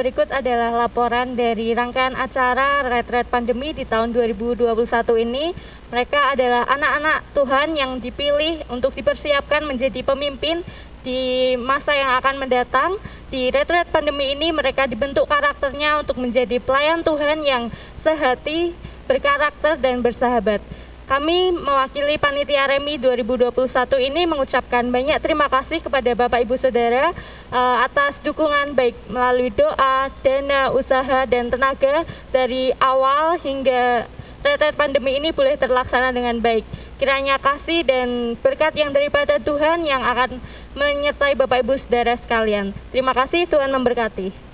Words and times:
berikut 0.00 0.32
adalah 0.32 0.72
laporan 0.72 1.36
dari 1.36 1.76
rangkaian 1.76 2.16
acara 2.16 2.80
retret 2.88 3.28
pandemi 3.28 3.76
di 3.76 3.84
tahun 3.84 4.16
2021 4.16 4.72
ini. 5.28 5.52
Mereka 5.92 6.32
adalah 6.32 6.64
anak-anak 6.72 7.36
Tuhan 7.36 7.76
yang 7.76 8.00
dipilih 8.00 8.64
untuk 8.72 8.96
dipersiapkan 8.96 9.60
menjadi 9.68 10.00
pemimpin 10.00 10.64
di 11.04 11.52
masa 11.60 11.92
yang 11.92 12.16
akan 12.16 12.40
mendatang. 12.40 12.96
Di 13.28 13.52
retret 13.52 13.92
pandemi 13.92 14.32
ini 14.32 14.56
mereka 14.56 14.88
dibentuk 14.88 15.28
karakternya 15.28 16.00
untuk 16.00 16.16
menjadi 16.16 16.56
pelayan 16.64 17.04
Tuhan 17.04 17.44
yang 17.44 17.68
sehati, 18.00 18.72
berkarakter 19.04 19.76
dan 19.76 20.00
bersahabat. 20.00 20.64
Kami 21.10 21.50
mewakili 21.50 22.22
Panitia 22.22 22.70
Remi 22.70 22.94
2021 22.94 23.50
ini 23.98 24.30
mengucapkan 24.30 24.86
banyak 24.86 25.18
terima 25.18 25.50
kasih 25.50 25.82
kepada 25.82 26.14
Bapak 26.14 26.46
Ibu 26.46 26.54
Saudara 26.54 27.10
uh, 27.50 27.82
atas 27.82 28.22
dukungan 28.22 28.78
baik 28.78 28.94
melalui 29.10 29.50
doa, 29.50 30.06
dana, 30.22 30.70
usaha, 30.70 31.26
dan 31.26 31.50
tenaga 31.50 32.06
dari 32.30 32.70
awal 32.78 33.42
hingga 33.42 34.06
retret 34.46 34.78
pandemi 34.78 35.18
ini 35.18 35.34
boleh 35.34 35.58
terlaksana 35.58 36.14
dengan 36.14 36.38
baik. 36.38 36.62
Kiranya 37.02 37.42
kasih 37.42 37.82
dan 37.82 38.38
berkat 38.38 38.78
yang 38.78 38.94
daripada 38.94 39.42
Tuhan 39.42 39.82
yang 39.82 40.06
akan 40.06 40.38
menyertai 40.78 41.34
Bapak 41.34 41.66
Ibu 41.66 41.74
Saudara 41.74 42.14
sekalian. 42.14 42.70
Terima 42.94 43.10
kasih, 43.18 43.50
Tuhan 43.50 43.74
memberkati. 43.74 44.49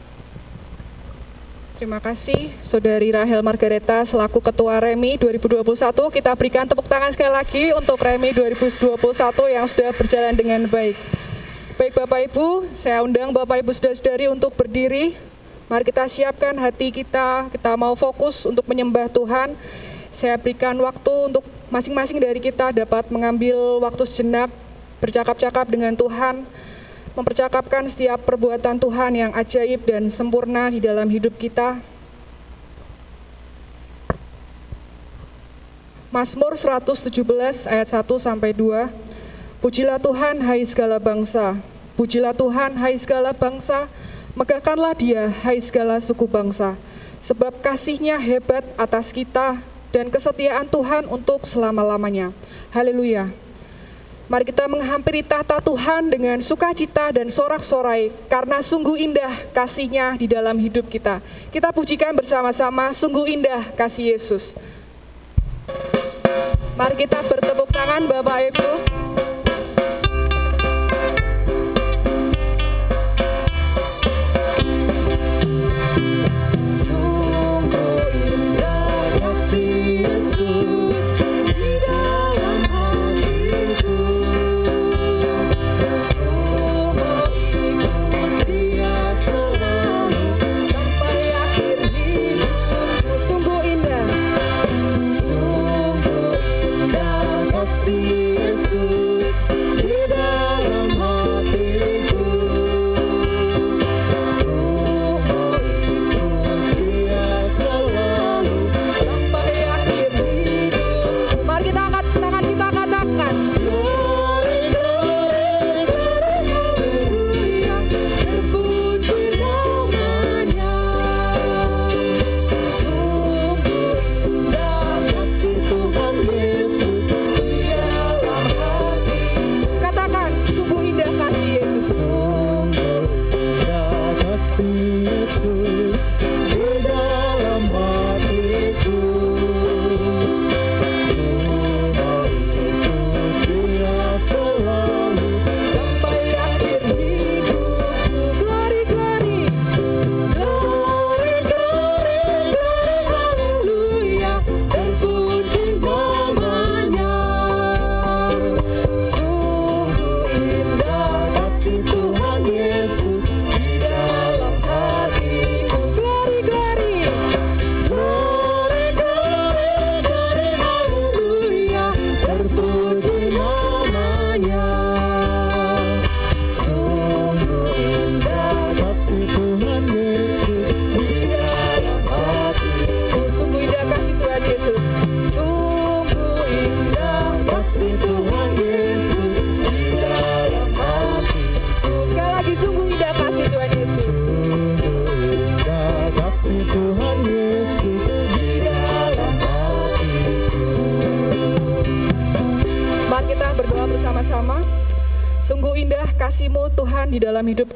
Terima 1.77 2.01
kasih 2.01 2.57
Saudari 2.65 3.13
Rahel 3.13 3.45
Margareta 3.45 4.01
selaku 4.01 4.41
Ketua 4.41 4.81
Remi 4.81 5.21
2021. 5.21 6.09
Kita 6.09 6.33
berikan 6.33 6.65
tepuk 6.65 6.89
tangan 6.89 7.13
sekali 7.13 7.29
lagi 7.29 7.69
untuk 7.77 8.01
Remi 8.01 8.33
2021 8.33 8.97
yang 9.53 9.69
sudah 9.69 9.93
berjalan 9.93 10.33
dengan 10.33 10.65
baik. 10.73 10.97
Baik 11.77 11.93
Bapak 12.01 12.33
Ibu, 12.33 12.65
saya 12.73 13.05
undang 13.05 13.29
Bapak 13.29 13.61
Ibu 13.61 13.77
Saudara-saudari 13.77 14.25
untuk 14.33 14.57
berdiri. 14.57 15.21
Mari 15.69 15.85
kita 15.85 16.09
siapkan 16.09 16.57
hati 16.57 16.89
kita, 16.89 17.53
kita 17.53 17.77
mau 17.77 17.93
fokus 17.93 18.49
untuk 18.49 18.65
menyembah 18.65 19.13
Tuhan. 19.13 19.53
Saya 20.09 20.41
berikan 20.41 20.81
waktu 20.81 21.29
untuk 21.29 21.45
masing-masing 21.69 22.17
dari 22.17 22.41
kita 22.41 22.73
dapat 22.73 23.05
mengambil 23.13 23.85
waktu 23.85 24.01
sejenak 24.09 24.49
bercakap-cakap 25.05 25.69
dengan 25.69 25.93
Tuhan 25.93 26.41
mempercakapkan 27.17 27.89
setiap 27.89 28.21
perbuatan 28.29 28.77
Tuhan 28.77 29.13
yang 29.17 29.33
ajaib 29.33 29.89
dan 29.89 30.13
sempurna 30.13 30.69
di 30.69 30.85
dalam 30.85 31.09
hidup 31.09 31.33
kita. 31.41 31.81
Mazmur 36.13 36.53
117 36.55 37.09
ayat 37.69 37.89
1 37.89 38.05
sampai 38.21 38.53
2. 38.53 38.89
Pujilah 39.65 39.97
Tuhan 39.97 40.45
hai 40.45 40.61
segala 40.69 41.01
bangsa, 41.01 41.57
pujilah 41.97 42.37
Tuhan 42.37 42.77
hai 42.77 42.95
segala 43.01 43.33
bangsa, 43.33 43.89
megahkanlah 44.37 44.93
dia 44.93 45.33
hai 45.43 45.57
segala 45.57 45.97
suku 45.97 46.29
bangsa, 46.29 46.77
sebab 47.25 47.65
kasihnya 47.65 48.21
hebat 48.21 48.63
atas 48.77 49.11
kita 49.11 49.57
dan 49.91 50.13
kesetiaan 50.13 50.69
Tuhan 50.69 51.09
untuk 51.09 51.49
selama-lamanya. 51.49 52.37
Haleluya. 52.71 53.33
Mari 54.27 54.43
kita 54.43 54.67
menghampiri 54.67 55.23
tahta 55.23 55.63
Tuhan 55.63 56.11
dengan 56.11 56.43
sukacita 56.43 57.15
dan 57.15 57.31
sorak-sorai 57.31 58.11
karena 58.27 58.59
sungguh 58.59 58.99
indah 58.99 59.31
kasihnya 59.55 60.19
di 60.19 60.27
dalam 60.27 60.59
hidup 60.59 60.91
kita. 60.91 61.23
Kita 61.55 61.71
pujikan 61.71 62.11
bersama-sama 62.11 62.91
sungguh 62.91 63.39
indah 63.39 63.63
kasih 63.79 64.19
Yesus. 64.19 64.59
Mari 66.75 67.07
kita 67.07 67.23
bertepuk 67.23 67.71
tangan 67.71 68.03
Bapak 68.11 68.51
Ibu. 68.51 68.97
di 80.37 80.86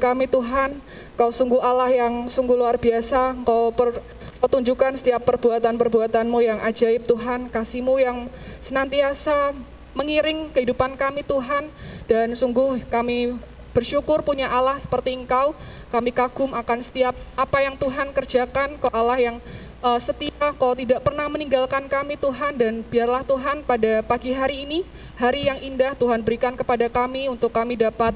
kami 0.01 0.25
Tuhan. 0.25 0.81
Kau 1.13 1.29
sungguh 1.29 1.61
Allah 1.61 1.93
yang 1.93 2.25
sungguh 2.25 2.57
luar 2.57 2.81
biasa. 2.81 3.37
Kau 3.45 3.69
per, 3.69 4.01
tunjukkan 4.41 4.97
setiap 4.97 5.21
perbuatan-perbuatanmu 5.21 6.41
yang 6.41 6.57
ajaib 6.65 7.05
Tuhan, 7.05 7.53
kasihmu 7.53 8.01
yang 8.01 8.25
senantiasa 8.57 9.53
mengiring 9.93 10.49
kehidupan 10.49 10.97
kami 10.97 11.21
Tuhan, 11.21 11.69
dan 12.09 12.33
sungguh 12.33 12.81
kami 12.89 13.37
bersyukur 13.71 14.23
punya 14.25 14.49
Allah 14.49 14.79
seperti 14.81 15.13
Engkau, 15.13 15.53
kami 15.93 16.09
kagum 16.09 16.51
akan 16.57 16.79
setiap 16.81 17.13
apa 17.37 17.57
yang 17.61 17.77
Tuhan 17.77 18.09
kerjakan, 18.15 18.81
Kau 18.81 18.91
Allah 18.91 19.19
yang 19.19 19.37
uh, 19.83 19.99
setia, 19.99 20.55
Kau 20.57 20.73
tidak 20.73 21.03
pernah 21.03 21.27
meninggalkan 21.27 21.85
kami 21.91 22.15
Tuhan, 22.17 22.55
dan 22.55 22.73
biarlah 22.87 23.21
Tuhan 23.27 23.61
pada 23.67 24.01
pagi 24.01 24.31
hari 24.31 24.63
ini, 24.63 24.79
hari 25.19 25.47
yang 25.47 25.59
indah 25.59 25.93
Tuhan 25.93 26.23
berikan 26.23 26.55
kepada 26.55 26.87
kami 26.87 27.27
untuk 27.27 27.51
kami 27.51 27.77
dapat 27.77 28.15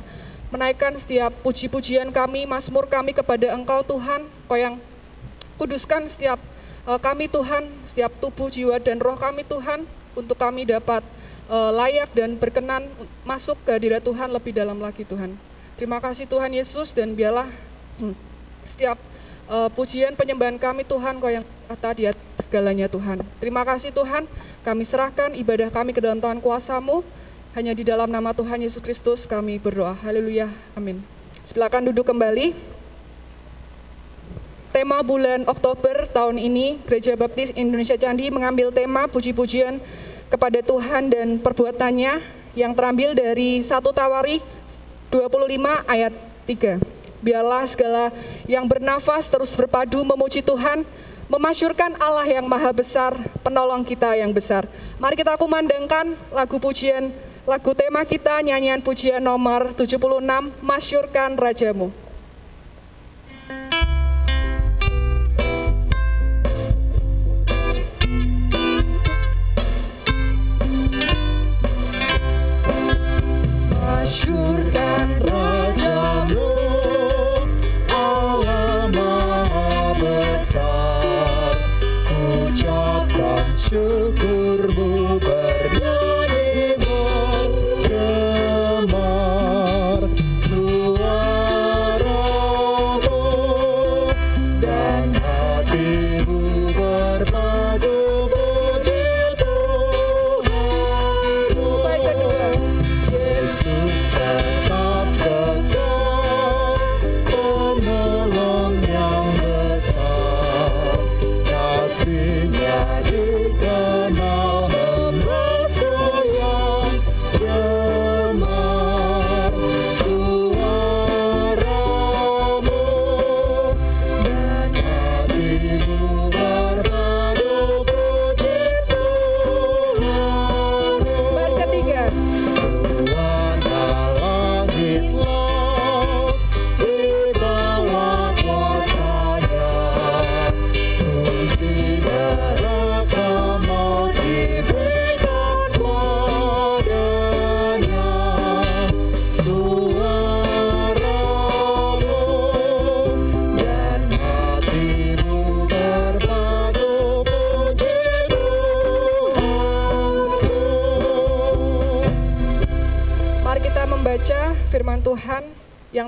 menaikkan 0.53 0.93
setiap 0.97 1.33
puji-pujian 1.41 2.09
kami, 2.13 2.45
mazmur 2.45 2.85
kami 2.85 3.13
kepada 3.13 3.53
Engkau 3.53 3.81
Tuhan, 3.81 4.25
Kau 4.45 4.57
yang 4.57 4.77
kuduskan 5.57 6.05
setiap 6.05 6.37
uh, 6.85 6.99
kami 7.01 7.31
Tuhan, 7.31 7.65
setiap 7.87 8.13
tubuh, 8.21 8.51
jiwa, 8.51 8.77
dan 8.77 9.01
roh 9.01 9.17
kami 9.17 9.41
Tuhan, 9.47 9.87
untuk 10.15 10.39
kami 10.39 10.63
dapat 10.63 11.03
uh, 11.51 11.71
layak 11.75 12.09
dan 12.15 12.39
berkenan 12.39 12.87
masuk 13.27 13.59
ke 13.67 13.75
hadirat 13.75 14.01
Tuhan 14.01 14.31
lebih 14.31 14.55
dalam 14.55 14.79
lagi 14.79 15.03
Tuhan. 15.03 15.35
Terima 15.75 15.99
kasih 15.99 16.23
Tuhan 16.25 16.55
Yesus 16.55 16.95
dan 16.95 17.11
biarlah 17.11 17.45
hmm, 17.99 18.15
setiap 18.63 18.95
uh, 19.51 19.67
pujian 19.75 20.15
penyembahan 20.15 20.55
kami 20.55 20.87
Tuhan 20.87 21.19
Kau 21.19 21.27
yang 21.27 21.43
kata 21.67 21.99
di 21.99 22.03
segalanya 22.39 22.87
Tuhan. 22.87 23.19
Terima 23.43 23.67
kasih 23.67 23.91
Tuhan, 23.91 24.23
kami 24.63 24.83
serahkan 24.87 25.35
ibadah 25.35 25.67
kami 25.67 25.91
ke 25.91 25.99
dalam 25.99 26.23
Tuhan 26.23 26.39
kuasamu. 26.39 27.03
Hanya 27.55 27.71
di 27.71 27.87
dalam 27.87 28.11
nama 28.11 28.35
Tuhan 28.35 28.59
Yesus 28.59 28.83
Kristus 28.83 29.23
kami 29.23 29.63
berdoa. 29.63 29.95
Haleluya. 30.03 30.51
Amin. 30.75 30.99
Silakan 31.39 31.87
duduk 31.87 32.03
kembali. 32.11 32.51
Tema 34.75 34.99
bulan 34.99 35.47
Oktober 35.47 36.03
tahun 36.11 36.35
ini 36.35 36.83
Gereja 36.83 37.15
Baptis 37.15 37.55
Indonesia 37.55 37.95
Candi 37.95 38.27
mengambil 38.27 38.75
tema 38.75 39.07
puji-pujian 39.07 39.79
kepada 40.27 40.59
Tuhan 40.59 41.07
dan 41.07 41.39
perbuatannya 41.39 42.19
yang 42.59 42.75
terambil 42.75 43.15
dari 43.15 43.63
satu 43.63 43.95
Tawari 43.95 44.43
25 45.07 45.23
ayat 45.87 46.11
3. 46.51 46.83
Biarlah 47.23 47.63
segala 47.71 48.11
yang 48.51 48.67
bernafas 48.67 49.31
terus 49.31 49.55
berpadu 49.55 50.03
memuji 50.03 50.43
Tuhan, 50.43 50.83
memasyurkan 51.31 51.95
Allah 52.03 52.27
yang 52.27 52.51
maha 52.51 52.75
besar, 52.75 53.15
penolong 53.47 53.87
kita 53.87 54.11
yang 54.19 54.35
besar. 54.35 54.67
Mari 54.99 55.15
kita 55.15 55.39
kumandangkan 55.39 56.19
lagu 56.35 56.59
pujian 56.59 57.15
Lagu 57.45 57.77
tema 57.77 58.01
kita 58.01 58.41
nyanyian 58.41 58.81
pujian 58.81 59.21
nomor 59.21 59.69
76 59.77 60.01
Masyurkan 60.65 61.37
Rajamu. 61.37 61.93
Masyurkan 73.69 75.05
Rajamu 75.21 76.49
Allah 77.93 78.89
Maha 78.89 79.93
Besar 80.01 81.53
Ucapkan 82.09 83.45
syukurmu 83.53 84.74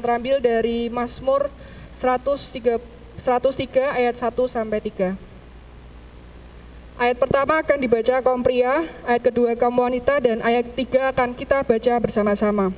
terambil 0.08 0.40
dari 0.40 0.88
Mazmur 0.88 1.52
103, 1.92 2.80
103 3.20 3.92
ayat 3.92 4.16
1 4.16 4.48
sampai 4.48 4.80
3. 4.80 5.20
Ayat 6.96 7.20
pertama 7.20 7.60
akan 7.60 7.76
dibaca 7.76 8.16
kaum 8.24 8.40
pria, 8.40 8.88
ayat 9.04 9.28
kedua 9.28 9.60
kaum 9.60 9.76
wanita, 9.76 10.16
dan 10.24 10.40
ayat 10.48 10.72
ketiga 10.72 11.12
akan 11.12 11.36
kita 11.36 11.60
baca 11.60 11.94
bersama-sama. 12.00 12.72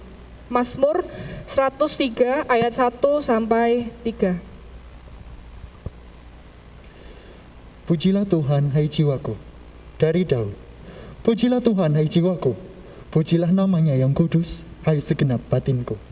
Mazmur 0.49 1.05
103 1.45 2.49
ayat 2.49 2.73
1 2.73 2.97
sampai 3.21 3.93
3. 4.01 4.41
Pujilah 7.85 8.25
Tuhan, 8.25 8.73
hai 8.73 8.89
jiwaku. 8.89 9.37
Dari 10.01 10.25
Daud. 10.25 10.57
Pujilah 11.21 11.61
Tuhan, 11.61 11.93
hai 11.93 12.09
jiwaku. 12.09 12.57
Pujilah 13.13 13.53
namanya 13.53 13.93
yang 13.93 14.17
kudus, 14.17 14.65
hai 14.81 14.97
segenap 14.97 15.45
batinku. 15.45 16.08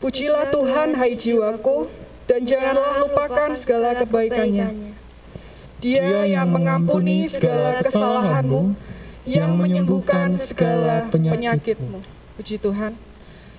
Pujilah 0.00 0.48
Tuhan 0.48 0.96
hai 0.96 1.12
jiwaku, 1.12 1.84
dan 2.24 2.40
janganlah 2.40 3.04
lupakan 3.04 3.52
segala 3.52 3.92
kebaikannya. 4.00 4.96
Dia 5.76 6.24
yang 6.24 6.48
mengampuni 6.48 7.28
segala 7.28 7.84
kesalahanmu, 7.84 8.72
yang 9.28 9.52
menyembuhkan 9.60 10.32
segala 10.32 11.04
penyakitmu. 11.12 12.00
Puji 12.40 12.56
Tuhan. 12.56 12.96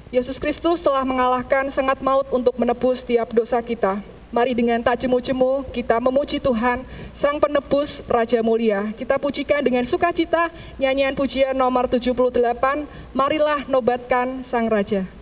Yesus 0.09 0.41
Kristus 0.41 0.81
telah 0.81 1.05
mengalahkan 1.05 1.69
sangat 1.69 2.01
maut 2.01 2.25
untuk 2.33 2.57
menebus 2.57 3.05
setiap 3.05 3.29
dosa 3.29 3.61
kita. 3.61 4.01
Mari 4.33 4.57
dengan 4.57 4.81
tak 4.81 4.97
jemu-jemu 4.97 5.69
kita 5.69 6.01
memuji 6.01 6.41
Tuhan, 6.41 6.81
Sang 7.13 7.37
Penebus 7.37 8.01
Raja 8.09 8.41
Mulia. 8.41 8.89
Kita 8.97 9.21
pujikan 9.21 9.61
dengan 9.61 9.85
sukacita 9.85 10.49
nyanyian 10.81 11.13
pujian 11.13 11.53
nomor 11.53 11.85
78, 11.85 12.33
Marilah 13.13 13.61
Nobatkan 13.69 14.41
Sang 14.41 14.65
Raja. 14.65 15.20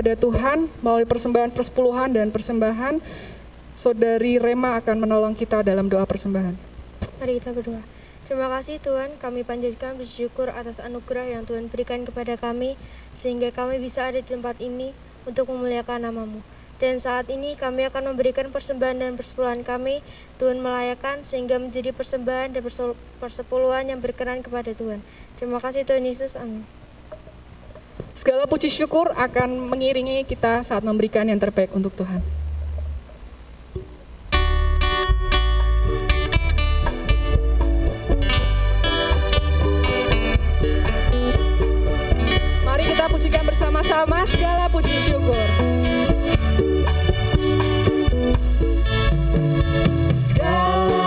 Kepada 0.00 0.16
Tuhan 0.16 0.64
melalui 0.80 1.04
persembahan 1.04 1.52
persepuluhan 1.52 2.16
dan 2.16 2.32
persembahan. 2.32 3.04
Saudari 3.76 4.40
Rema 4.40 4.80
akan 4.80 4.96
menolong 4.96 5.36
kita 5.36 5.60
dalam 5.60 5.92
doa 5.92 6.08
persembahan. 6.08 6.56
Mari 7.20 7.36
kita 7.36 7.52
berdoa. 7.52 7.84
Terima 8.24 8.48
kasih 8.48 8.80
Tuhan, 8.80 9.20
kami 9.20 9.44
panjatkan 9.44 10.00
bersyukur 10.00 10.48
atas 10.56 10.80
anugerah 10.80 11.36
yang 11.36 11.44
Tuhan 11.44 11.68
berikan 11.68 12.00
kepada 12.08 12.40
kami, 12.40 12.80
sehingga 13.12 13.52
kami 13.52 13.76
bisa 13.76 14.08
ada 14.08 14.24
di 14.24 14.24
tempat 14.24 14.56
ini 14.64 14.96
untuk 15.28 15.52
memuliakan 15.52 16.08
namamu. 16.08 16.40
Dan 16.80 16.96
saat 16.96 17.28
ini 17.28 17.60
kami 17.60 17.84
akan 17.92 18.16
memberikan 18.16 18.48
persembahan 18.48 19.04
dan 19.04 19.12
persepuluhan 19.20 19.68
kami, 19.68 20.00
Tuhan 20.40 20.64
melayakan 20.64 21.28
sehingga 21.28 21.60
menjadi 21.60 21.92
persembahan 21.92 22.56
dan 22.56 22.64
persepuluhan 23.20 23.92
yang 23.92 24.00
berkenan 24.00 24.40
kepada 24.40 24.72
Tuhan. 24.72 25.04
Terima 25.36 25.60
kasih 25.60 25.84
Tuhan 25.84 26.08
Yesus, 26.08 26.40
amin. 26.40 26.79
Segala 28.20 28.44
puji 28.44 28.68
syukur 28.68 29.08
akan 29.16 29.72
mengiringi 29.72 30.28
kita 30.28 30.60
saat 30.60 30.84
memberikan 30.84 31.24
yang 31.24 31.40
terbaik 31.40 31.72
untuk 31.72 31.96
Tuhan. 31.96 32.20
Mari 42.60 42.84
kita 42.92 43.08
pujikan 43.08 43.40
bersama-sama 43.48 44.28
segala 44.28 44.68
puji 44.68 45.00
syukur. 45.00 45.40
Segala 50.12 50.99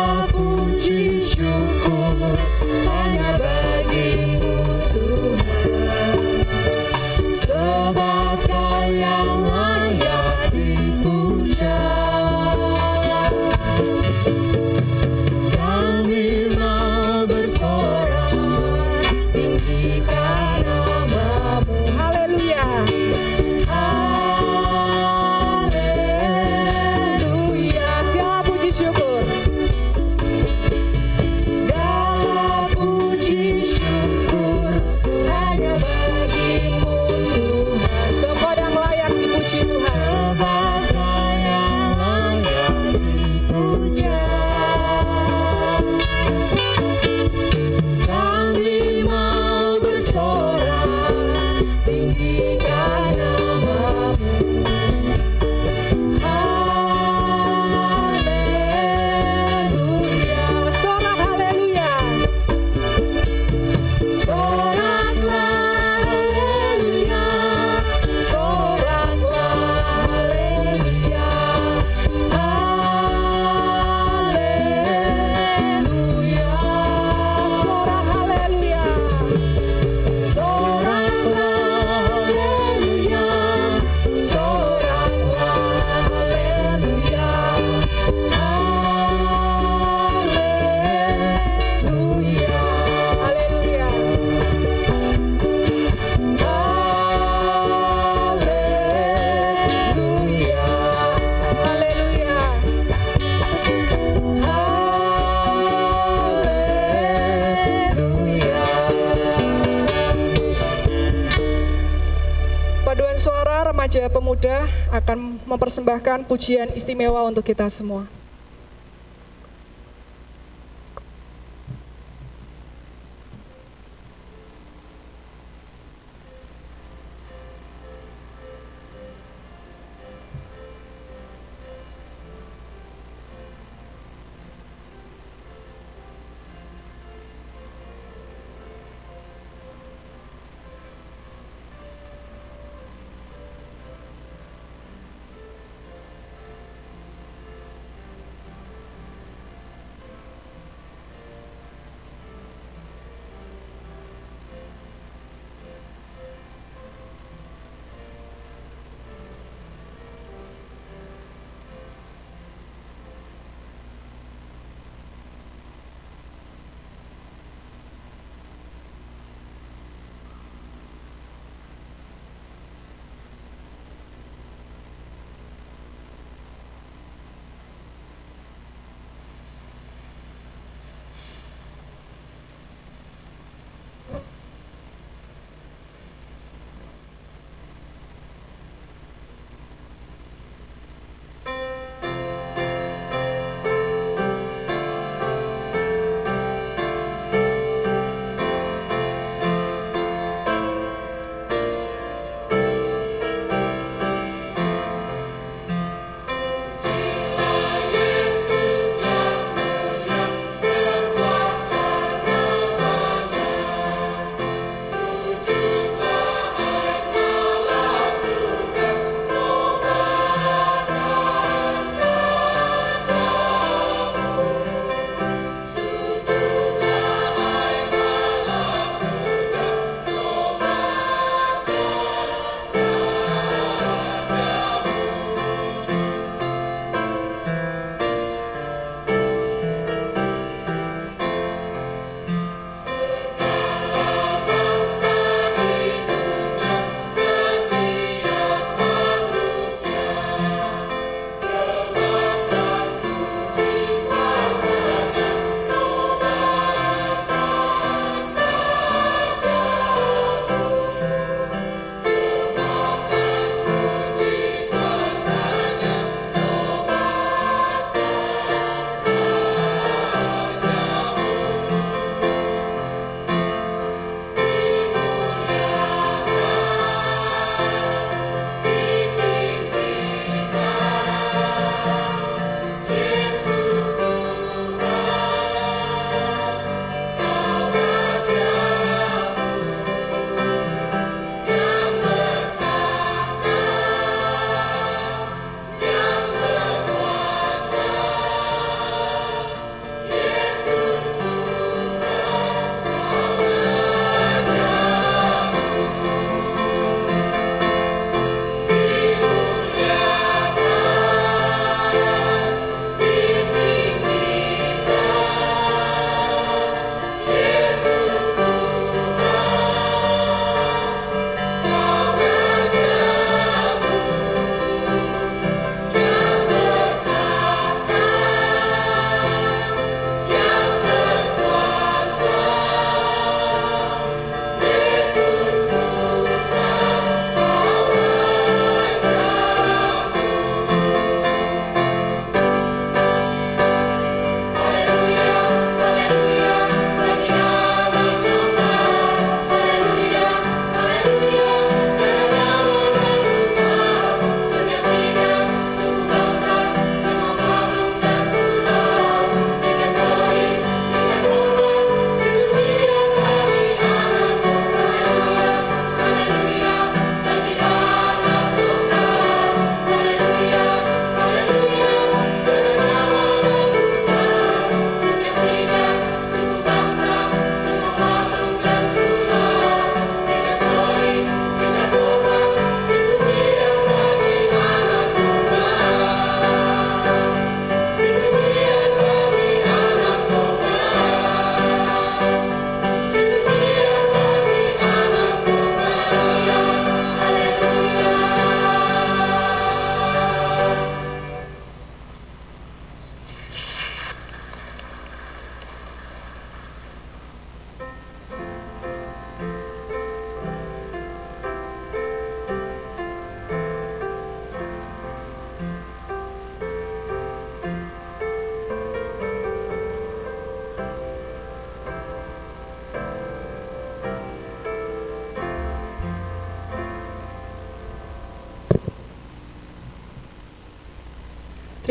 mempersembahkan 115.53 116.25
pujian 116.25 116.73
istimewa 116.73 117.21
untuk 117.29 117.45
kita 117.45 117.69
semua. 117.69 118.22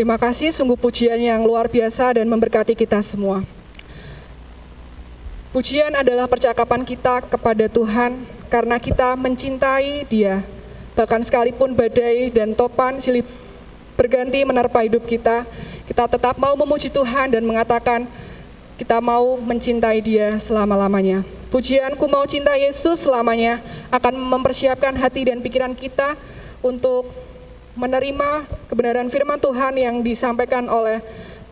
Terima 0.02 0.18
kasih 0.18 0.50
sungguh 0.50 0.74
pujian 0.74 1.14
yang 1.14 1.46
luar 1.46 1.70
biasa 1.70 2.18
dan 2.18 2.26
memberkati 2.26 2.74
kita 2.74 2.98
semua. 3.06 3.46
Pujian 5.54 5.94
adalah 5.94 6.26
percakapan 6.26 6.82
kita 6.82 7.22
kepada 7.22 7.70
Tuhan 7.70 8.18
karena 8.50 8.82
kita 8.82 9.14
mencintai 9.14 10.02
Dia. 10.10 10.42
Bahkan 10.98 11.22
sekalipun 11.22 11.78
badai 11.78 12.34
dan 12.34 12.50
topan 12.50 12.98
silih 12.98 13.22
berganti 13.94 14.42
menerpa 14.42 14.82
hidup 14.82 15.06
kita, 15.06 15.46
kita 15.86 16.10
tetap 16.10 16.34
mau 16.34 16.58
memuji 16.58 16.90
Tuhan 16.90 17.38
dan 17.38 17.46
mengatakan 17.46 18.02
kita 18.82 18.98
mau 18.98 19.38
mencintai 19.38 20.02
Dia 20.02 20.34
selama-lamanya. 20.34 21.22
Pujianku 21.54 22.10
mau 22.10 22.26
cinta 22.26 22.58
Yesus 22.58 23.06
selamanya 23.06 23.62
akan 23.94 24.18
mempersiapkan 24.18 24.98
hati 24.98 25.30
dan 25.30 25.38
pikiran 25.38 25.78
kita 25.78 26.18
untuk 26.58 27.06
menerima 27.72 28.44
kebenaran 28.68 29.08
firman 29.08 29.40
Tuhan 29.40 29.74
yang 29.80 30.04
disampaikan 30.04 30.68
oleh 30.68 31.00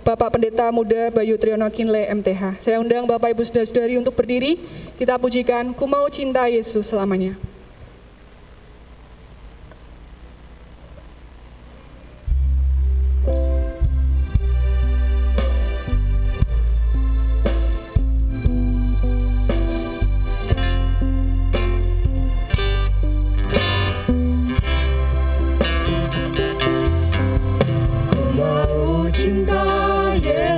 Bapak 0.00 0.36
Pendeta 0.36 0.72
Muda 0.72 1.12
Bayu 1.12 1.36
Triyono 1.36 1.68
Kinle 1.68 2.08
MTH. 2.08 2.60
Saya 2.60 2.80
undang 2.80 3.04
Bapak 3.04 3.36
Ibu 3.36 3.44
Saudara-saudari 3.44 4.00
untuk 4.00 4.16
berdiri, 4.16 4.56
kita 4.96 5.20
pujikan 5.20 5.76
Ku 5.76 5.84
mau 5.84 6.08
cinta 6.08 6.48
Yesus 6.48 6.88
selamanya. 6.88 7.49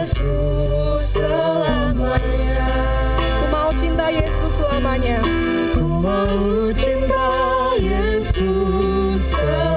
Yesus 0.02 1.14
selamanya 1.14 2.66
Ku 3.38 3.46
mau 3.54 3.70
cinta 3.70 4.10
Yesus 4.10 4.58
selamanya. 4.58 5.22
Ku 5.78 6.02
mau 6.02 6.74
cinta 6.74 7.30
Yesus 7.78 9.22
selamanya 9.22 9.71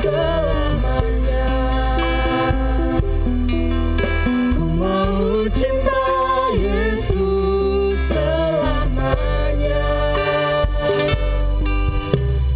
selamanya. 0.00 1.52
Ku 4.56 4.64
mau 4.72 5.44
cinta 5.52 6.04
Yesus 6.56 8.00
selamanya. 8.00 9.84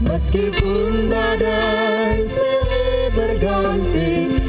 Meskipun 0.00 1.12
badai 1.12 2.24
silih 2.24 3.12
berganti 3.12 4.43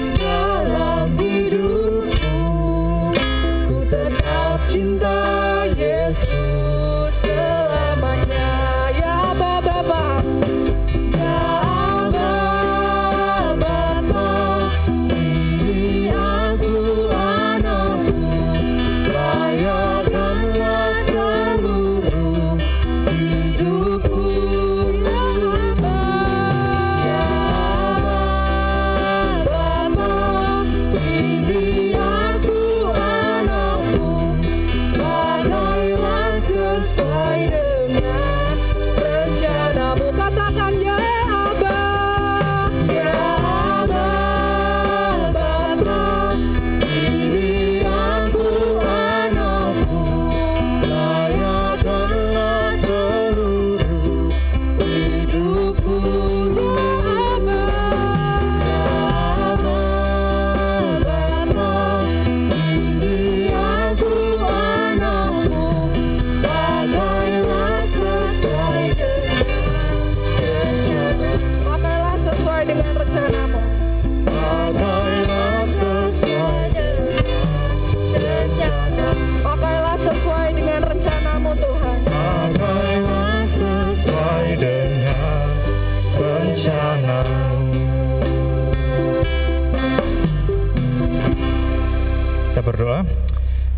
Kita 92.55 92.71
berdoa. 92.71 93.03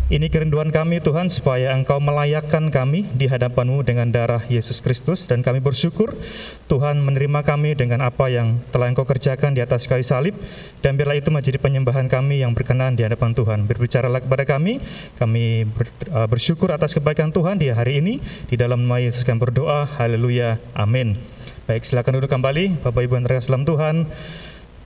Ini 0.06 0.30
kerinduan 0.30 0.70
kami 0.70 1.02
Tuhan 1.02 1.26
supaya 1.34 1.74
Engkau 1.74 1.98
melayakkan 1.98 2.70
kami 2.70 3.10
di 3.10 3.26
hadapan-Mu 3.26 3.82
dengan 3.82 4.06
darah 4.14 4.38
Yesus 4.46 4.78
Kristus 4.78 5.26
dan 5.26 5.42
kami 5.42 5.58
bersyukur 5.58 6.14
Tuhan 6.70 7.02
menerima 7.02 7.42
kami 7.42 7.74
dengan 7.74 8.06
apa 8.06 8.30
yang 8.30 8.62
telah 8.70 8.86
Engkau 8.86 9.02
kerjakan 9.02 9.58
di 9.58 9.66
atas 9.66 9.90
kayu 9.90 10.06
salib 10.06 10.38
dan 10.78 10.94
biarlah 10.94 11.18
itu 11.18 11.26
menjadi 11.34 11.58
penyembahan 11.58 12.06
kami 12.06 12.46
yang 12.46 12.54
berkenan 12.54 12.94
di 12.94 13.02
hadapan 13.02 13.34
Tuhan. 13.34 13.66
Berbicaralah 13.66 14.22
kepada 14.22 14.46
kami, 14.46 14.78
kami 15.18 15.66
uh, 16.14 16.30
bersyukur 16.30 16.70
atas 16.70 16.94
kebaikan 16.94 17.34
Tuhan 17.34 17.58
di 17.58 17.74
hari 17.74 17.98
ini 17.98 18.22
di 18.46 18.54
dalam 18.54 18.86
nama 18.86 19.02
Yesus 19.02 19.26
kami 19.26 19.42
berdoa. 19.42 19.90
Haleluya. 19.90 20.62
Amin. 20.78 21.18
Baik, 21.66 21.82
silakan 21.82 22.22
duduk 22.22 22.30
kembali 22.30 22.86
Bapak 22.86 23.02
Ibu 23.02 23.18
yang 23.18 23.26
terkasih 23.26 23.50
dalam 23.50 23.66
Tuhan. 23.66 24.06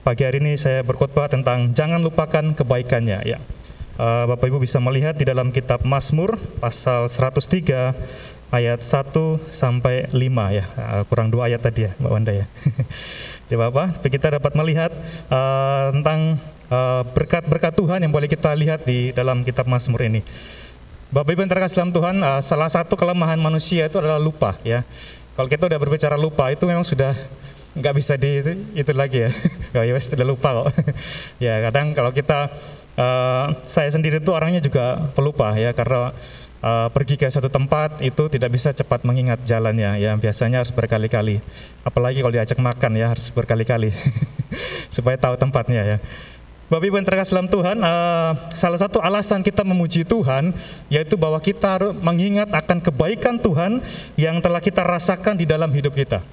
Pagi 0.01 0.25
hari 0.25 0.41
ini 0.41 0.57
saya 0.57 0.81
berkhotbah 0.81 1.29
tentang 1.29 1.77
jangan 1.77 2.01
lupakan 2.01 2.57
kebaikannya 2.57 3.21
ya. 3.21 3.37
Uh, 3.93 4.25
Bapak 4.25 4.49
Ibu 4.49 4.57
bisa 4.57 4.81
melihat 4.81 5.13
di 5.13 5.21
dalam 5.21 5.53
kitab 5.53 5.85
Mazmur 5.85 6.41
pasal 6.57 7.05
103 7.05 7.93
ayat 8.49 8.81
1 8.81 9.13
sampai 9.53 10.09
5 10.09 10.17
ya. 10.49 10.65
Uh, 10.73 11.03
kurang 11.05 11.29
dua 11.29 11.45
ayat 11.45 11.61
tadi 11.61 11.85
ya 11.85 11.93
Mbak 12.01 12.09
Wanda 12.09 12.33
ya. 12.33 12.45
ya 13.53 13.57
Bapak, 13.61 14.01
tapi 14.01 14.09
kita 14.09 14.33
dapat 14.33 14.57
melihat 14.57 14.89
uh, 15.29 15.93
tentang 15.93 16.41
uh, 16.73 17.05
berkat-berkat 17.05 17.77
Tuhan 17.77 18.01
yang 18.01 18.09
boleh 18.09 18.25
kita 18.25 18.49
lihat 18.57 18.81
di 18.81 19.13
dalam 19.13 19.45
kitab 19.45 19.69
Mazmur 19.69 20.01
ini. 20.09 20.25
Bapak 21.13 21.37
Ibu 21.37 21.45
yang 21.45 21.53
terkasih 21.53 21.85
dalam 21.85 21.93
Tuhan, 21.93 22.15
uh, 22.25 22.41
salah 22.41 22.73
satu 22.73 22.97
kelemahan 22.97 23.37
manusia 23.37 23.85
itu 23.85 24.01
adalah 24.01 24.17
lupa 24.17 24.57
ya. 24.65 24.81
Kalau 25.37 25.45
kita 25.45 25.69
udah 25.69 25.77
berbicara 25.77 26.17
lupa 26.17 26.49
itu 26.49 26.65
memang 26.65 26.81
sudah 26.81 27.13
nggak 27.77 27.93
bisa 27.93 28.17
di 28.17 28.41
itu, 28.73 28.91
lagi 28.97 29.25
ya. 29.25 29.29
ya 29.85 29.93
wes 29.93 30.09
sudah 30.09 30.25
lupa 30.25 30.49
kok. 30.65 30.81
ya 31.45 31.61
kadang 31.69 31.93
kalau 31.93 32.09
kita 32.09 32.49
uh, 32.97 33.53
saya 33.65 33.89
sendiri 33.89 34.21
tuh 34.21 34.37
orangnya 34.37 34.61
juga 34.61 35.11
pelupa 35.13 35.53
ya 35.57 35.73
karena 35.73 36.13
uh, 36.63 36.87
pergi 36.89 37.19
ke 37.19 37.27
suatu 37.27 37.51
tempat 37.51 37.99
itu 37.99 38.23
tidak 38.31 38.49
bisa 38.55 38.71
cepat 38.71 39.03
mengingat 39.03 39.43
jalannya 39.43 39.99
ya 39.99 40.15
biasanya 40.15 40.63
harus 40.63 40.71
berkali-kali. 40.71 41.43
Apalagi 41.83 42.23
kalau 42.23 42.33
diajak 42.33 42.57
makan 42.57 42.95
ya 42.95 43.11
harus 43.11 43.27
berkali-kali. 43.29 43.91
Supaya 44.95 45.19
tahu 45.19 45.35
tempatnya 45.35 45.83
ya. 45.83 45.97
Bapak 46.71 46.89
Ibu 46.89 46.95
yang 46.97 47.05
terkasih 47.05 47.37
dalam 47.37 47.51
Tuhan, 47.53 47.77
eh, 47.85 48.31
salah 48.57 48.79
satu 48.81 48.97
alasan 48.97 49.45
kita 49.45 49.61
memuji 49.61 50.01
Tuhan 50.07 50.55
yaitu 50.89 51.19
bahwa 51.19 51.37
kita 51.37 51.77
mengingat 52.01 52.49
akan 52.49 52.81
kebaikan 52.81 53.37
Tuhan 53.37 53.83
yang 54.17 54.41
telah 54.41 54.57
kita 54.57 54.81
rasakan 54.81 55.37
di 55.37 55.45
dalam 55.45 55.69
hidup 55.69 55.93
kita. 55.93 56.25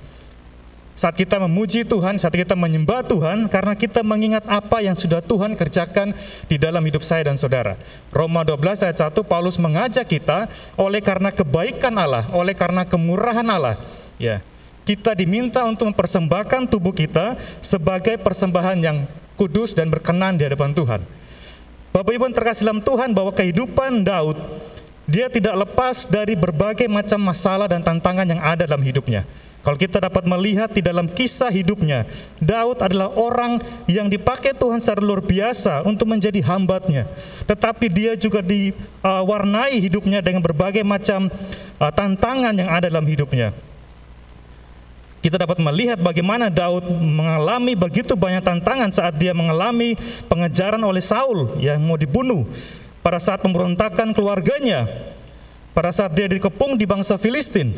Saat 0.98 1.16
kita 1.16 1.40
memuji 1.40 1.87
Tuhan, 1.87 2.18
saat 2.20 2.35
kita 2.35 2.59
menyembah 2.59 3.07
Tuhan, 3.07 3.48
karena 3.48 3.72
kita 3.79 4.05
mengingat 4.05 4.44
apa 4.44 4.85
yang 4.85 4.98
sudah 4.98 5.22
Tuhan 5.24 5.57
kerjakan 5.57 6.12
di 6.50 6.61
dalam 6.61 6.83
hidup 6.85 7.00
saya 7.07 7.24
dan 7.24 7.40
saudara. 7.40 7.79
Roma 8.12 8.44
12 8.44 8.85
ayat 8.85 8.98
1, 9.09 9.22
Paulus 9.24 9.57
mengajak 9.57 10.05
kita 10.05 10.50
oleh 10.76 11.00
karena 11.00 11.33
kebaikan 11.33 11.94
Allah, 11.96 12.26
oleh 12.35 12.53
karena 12.53 12.85
kemurahan 12.85 13.46
Allah. 13.48 13.79
Ya, 14.20 14.44
kita 14.85 15.14
diminta 15.14 15.62
untuk 15.64 15.88
mempersembahkan 15.94 16.68
tubuh 16.68 16.92
kita 16.92 17.38
sebagai 17.62 18.18
persembahan 18.20 18.79
yang 18.83 19.07
kudus 19.38 19.72
dan 19.72 19.88
berkenan 19.88 20.37
di 20.37 20.44
hadapan 20.44 20.74
Tuhan. 20.76 21.00
Bapak 21.90 22.12
Ibu 22.12 22.29
yang 22.29 22.37
terkasih 22.37 22.68
dalam 22.68 22.83
Tuhan 22.85 23.11
bahwa 23.16 23.33
kehidupan 23.33 24.05
Daud 24.05 24.37
dia 25.11 25.26
tidak 25.26 25.66
lepas 25.66 26.07
dari 26.07 26.38
berbagai 26.38 26.87
macam 26.87 27.18
masalah 27.18 27.66
dan 27.66 27.83
tantangan 27.83 28.26
yang 28.29 28.38
ada 28.38 28.62
dalam 28.62 28.85
hidupnya. 28.85 29.26
Kalau 29.60 29.76
kita 29.76 30.00
dapat 30.00 30.24
melihat 30.24 30.72
di 30.72 30.80
dalam 30.80 31.04
kisah 31.04 31.52
hidupnya, 31.52 32.08
Daud 32.40 32.80
adalah 32.80 33.12
orang 33.12 33.60
yang 33.84 34.08
dipakai 34.08 34.56
Tuhan 34.56 34.80
secara 34.80 35.04
luar 35.04 35.20
biasa 35.20 35.84
untuk 35.84 36.08
menjadi 36.08 36.40
hambatnya. 36.48 37.04
Tetapi 37.44 37.86
dia 37.92 38.16
juga 38.16 38.40
diwarnai 38.40 39.76
hidupnya 39.76 40.24
dengan 40.24 40.40
berbagai 40.40 40.80
macam 40.80 41.28
uh, 41.76 41.92
tantangan 41.92 42.56
yang 42.56 42.72
ada 42.72 42.88
dalam 42.88 43.04
hidupnya. 43.04 43.52
Kita 45.20 45.36
dapat 45.36 45.60
melihat 45.60 46.00
bagaimana 46.00 46.48
Daud 46.48 46.88
mengalami 46.88 47.76
begitu 47.76 48.16
banyak 48.16 48.40
tantangan 48.40 48.88
saat 48.88 49.20
dia 49.20 49.36
mengalami 49.36 49.92
pengejaran 50.32 50.80
oleh 50.80 51.04
Saul 51.04 51.60
yang 51.60 51.84
mau 51.84 52.00
dibunuh. 52.00 52.48
Pada 53.04 53.20
saat 53.20 53.44
pemberontakan 53.44 54.16
keluarganya, 54.16 54.88
pada 55.76 55.92
saat 55.92 56.16
dia 56.16 56.24
dikepung 56.24 56.80
di 56.80 56.88
bangsa 56.88 57.20
Filistin, 57.20 57.76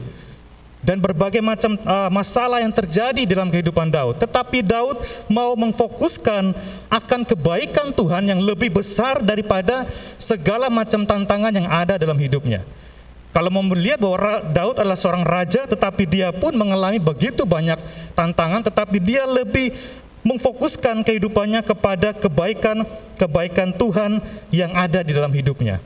dan 0.83 0.99
berbagai 0.99 1.39
macam 1.39 1.79
uh, 1.87 2.11
masalah 2.11 2.59
yang 2.59 2.75
terjadi 2.75 3.23
dalam 3.23 3.49
kehidupan 3.49 3.89
Daud. 3.89 4.19
Tetapi 4.19 4.67
Daud 4.67 4.99
mau 5.31 5.55
memfokuskan 5.55 6.51
akan 6.91 7.21
kebaikan 7.23 7.95
Tuhan 7.95 8.27
yang 8.27 8.43
lebih 8.43 8.75
besar 8.75 9.23
daripada 9.23 9.87
segala 10.19 10.67
macam 10.67 11.07
tantangan 11.07 11.55
yang 11.55 11.71
ada 11.71 11.95
dalam 11.97 12.19
hidupnya. 12.19 12.67
Kalau 13.33 13.49
mau 13.49 13.65
melihat 13.65 13.97
bahwa 13.97 14.45
Daud 14.53 14.77
adalah 14.77 14.99
seorang 14.99 15.25
raja, 15.25 15.65
tetapi 15.65 16.05
dia 16.05 16.29
pun 16.37 16.53
mengalami 16.53 17.01
begitu 17.01 17.49
banyak 17.49 17.81
tantangan, 18.13 18.61
tetapi 18.61 19.01
dia 19.01 19.25
lebih 19.25 19.73
memfokuskan 20.21 21.01
kehidupannya 21.01 21.65
kepada 21.65 22.13
kebaikan-kebaikan 22.13 23.73
Tuhan 23.75 24.21
yang 24.53 24.77
ada 24.77 25.01
di 25.01 25.17
dalam 25.17 25.33
hidupnya. 25.33 25.81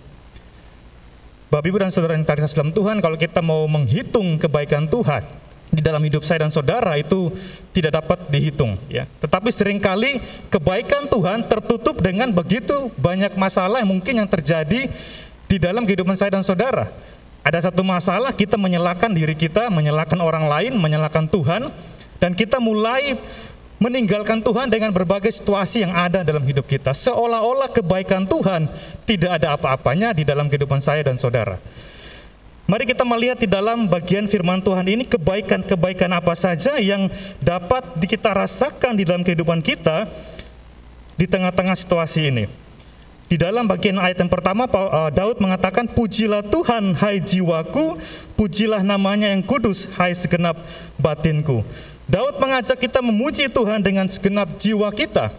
Bapak 1.46 1.70
Ibu 1.70 1.78
dan 1.78 1.94
Saudara 1.94 2.18
yang 2.18 2.26
terkasih 2.26 2.58
dalam 2.58 2.74
Tuhan, 2.74 2.98
kalau 2.98 3.14
kita 3.14 3.38
mau 3.38 3.62
menghitung 3.70 4.34
kebaikan 4.34 4.90
Tuhan 4.90 5.22
di 5.70 5.78
dalam 5.78 6.02
hidup 6.02 6.26
saya 6.26 6.42
dan 6.42 6.50
saudara 6.50 6.98
itu 6.98 7.30
tidak 7.70 8.02
dapat 8.02 8.18
dihitung 8.32 8.74
ya. 8.90 9.06
Tetapi 9.22 9.50
sering 9.54 9.78
kali 9.78 10.18
kebaikan 10.50 11.06
Tuhan 11.06 11.46
tertutup 11.46 12.02
dengan 12.02 12.34
begitu 12.34 12.90
banyak 12.98 13.38
masalah 13.38 13.78
yang 13.78 13.90
mungkin 13.94 14.18
yang 14.18 14.26
terjadi 14.30 14.90
di 15.46 15.56
dalam 15.62 15.86
kehidupan 15.86 16.18
saya 16.18 16.34
dan 16.34 16.42
saudara. 16.42 16.90
Ada 17.46 17.70
satu 17.70 17.86
masalah 17.86 18.34
kita 18.34 18.58
menyalahkan 18.58 19.14
diri 19.14 19.38
kita, 19.38 19.70
menyalahkan 19.70 20.18
orang 20.18 20.50
lain, 20.50 20.74
menyalahkan 20.74 21.30
Tuhan 21.30 21.70
dan 22.18 22.34
kita 22.34 22.58
mulai 22.58 23.14
meninggalkan 23.76 24.40
Tuhan 24.40 24.72
dengan 24.72 24.88
berbagai 24.88 25.28
situasi 25.28 25.84
yang 25.84 25.92
ada 25.92 26.24
dalam 26.24 26.40
hidup 26.44 26.64
kita. 26.64 26.96
Seolah-olah 26.96 27.68
kebaikan 27.72 28.24
Tuhan 28.24 28.68
tidak 29.04 29.42
ada 29.42 29.56
apa-apanya 29.56 30.16
di 30.16 30.24
dalam 30.24 30.48
kehidupan 30.48 30.80
saya 30.80 31.04
dan 31.04 31.20
saudara. 31.20 31.60
Mari 32.66 32.82
kita 32.82 33.06
melihat 33.06 33.38
di 33.38 33.46
dalam 33.46 33.86
bagian 33.86 34.26
firman 34.26 34.58
Tuhan 34.58 34.82
ini 34.90 35.06
kebaikan-kebaikan 35.06 36.10
apa 36.10 36.34
saja 36.34 36.82
yang 36.82 37.06
dapat 37.38 37.94
kita 38.02 38.34
rasakan 38.34 38.98
di 38.98 39.06
dalam 39.06 39.22
kehidupan 39.22 39.62
kita 39.62 40.10
di 41.14 41.30
tengah-tengah 41.30 41.78
situasi 41.78 42.34
ini. 42.34 42.44
Di 43.26 43.34
dalam 43.38 43.66
bagian 43.66 43.98
ayat 43.98 44.22
yang 44.22 44.30
pertama 44.30 44.66
eh, 44.66 45.10
Daud 45.14 45.38
mengatakan 45.38 45.86
pujilah 45.86 46.46
Tuhan 46.46 46.94
hai 46.98 47.22
jiwaku, 47.22 48.02
pujilah 48.34 48.82
namanya 48.82 49.30
yang 49.30 49.46
kudus 49.46 49.90
hai 49.98 50.10
segenap 50.14 50.58
batinku. 50.98 51.62
Daud 52.06 52.38
mengajak 52.38 52.78
kita 52.78 53.02
memuji 53.02 53.50
Tuhan 53.50 53.82
dengan 53.82 54.06
segenap 54.06 54.54
jiwa 54.54 54.86
kita. 54.94 55.34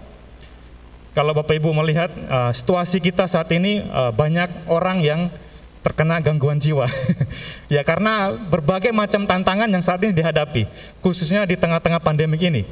Kalau 1.15 1.34
Bapak 1.34 1.58
Ibu 1.58 1.71
melihat 1.73 2.12
uh, 2.27 2.51
situasi 2.51 2.99
kita 3.01 3.25
saat 3.25 3.49
ini 3.56 3.82
uh, 3.89 4.13
banyak 4.13 4.69
orang 4.69 5.01
yang 5.01 5.21
terkena 5.82 6.19
gangguan 6.19 6.60
jiwa. 6.60 6.86
ya 7.73 7.82
karena 7.88 8.36
berbagai 8.36 8.91
macam 8.91 9.23
tantangan 9.23 9.71
yang 9.71 9.80
saat 9.80 10.03
ini 10.03 10.12
dihadapi, 10.12 10.67
khususnya 10.99 11.47
di 11.47 11.56
tengah-tengah 11.56 12.03
pandemik 12.03 12.43
ini. 12.43 12.67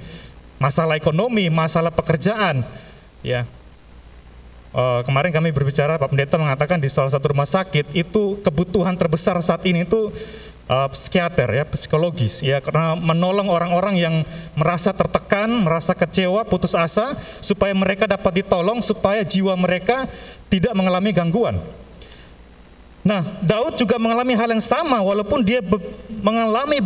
Masalah 0.60 0.99
ekonomi, 0.99 1.47
masalah 1.47 1.89
pekerjaan, 1.89 2.67
ya. 3.23 3.47
Uh, 4.75 4.99
kemarin 5.08 5.31
kami 5.31 5.55
berbicara 5.55 5.95
Pak 5.95 6.12
Pendeta 6.12 6.36
mengatakan 6.36 6.84
di 6.84 6.91
salah 6.91 7.08
satu 7.08 7.31
rumah 7.31 7.47
sakit 7.47 7.95
itu 7.95 8.43
kebutuhan 8.43 8.99
terbesar 8.99 9.39
saat 9.39 9.63
ini 9.63 9.88
itu 9.88 10.12
uh, 10.69 10.88
psikiater 10.89 11.49
ya 11.49 11.63
psikologis 11.65 12.41
ya 12.41 12.62
karena 12.62 12.97
menolong 12.97 13.49
orang-orang 13.49 13.95
yang 13.97 14.15
merasa 14.58 14.91
tertekan, 14.91 15.49
merasa 15.65 15.93
kecewa, 15.93 16.45
putus 16.45 16.73
asa 16.73 17.13
supaya 17.41 17.73
mereka 17.73 18.10
dapat 18.10 18.45
ditolong 18.45 18.82
supaya 18.82 19.21
jiwa 19.21 19.54
mereka 19.58 20.10
tidak 20.49 20.73
mengalami 20.78 21.10
gangguan. 21.13 21.58
Nah, 23.06 23.21
Daud 23.38 23.78
juga 23.78 24.01
mengalami 24.01 24.34
hal 24.34 24.49
yang 24.49 24.65
sama 24.65 24.97
walaupun 24.97 25.45
dia 25.45 25.62
mengalami 26.10 26.82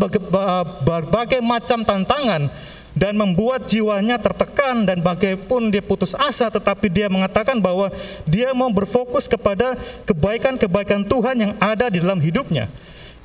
berbagai 0.83 1.39
macam 1.39 1.79
tantangan 1.87 2.51
dan 2.91 3.15
membuat 3.15 3.63
jiwanya 3.63 4.19
tertekan 4.19 4.83
dan 4.83 4.99
bagaimanapun 4.99 5.71
dia 5.71 5.79
putus 5.79 6.11
asa 6.19 6.51
tetapi 6.51 6.91
dia 6.91 7.07
mengatakan 7.07 7.55
bahwa 7.63 7.87
dia 8.27 8.51
mau 8.51 8.67
berfokus 8.67 9.31
kepada 9.31 9.79
kebaikan-kebaikan 10.03 11.07
Tuhan 11.07 11.35
yang 11.39 11.53
ada 11.55 11.87
di 11.87 12.03
dalam 12.03 12.19
hidupnya. 12.19 12.67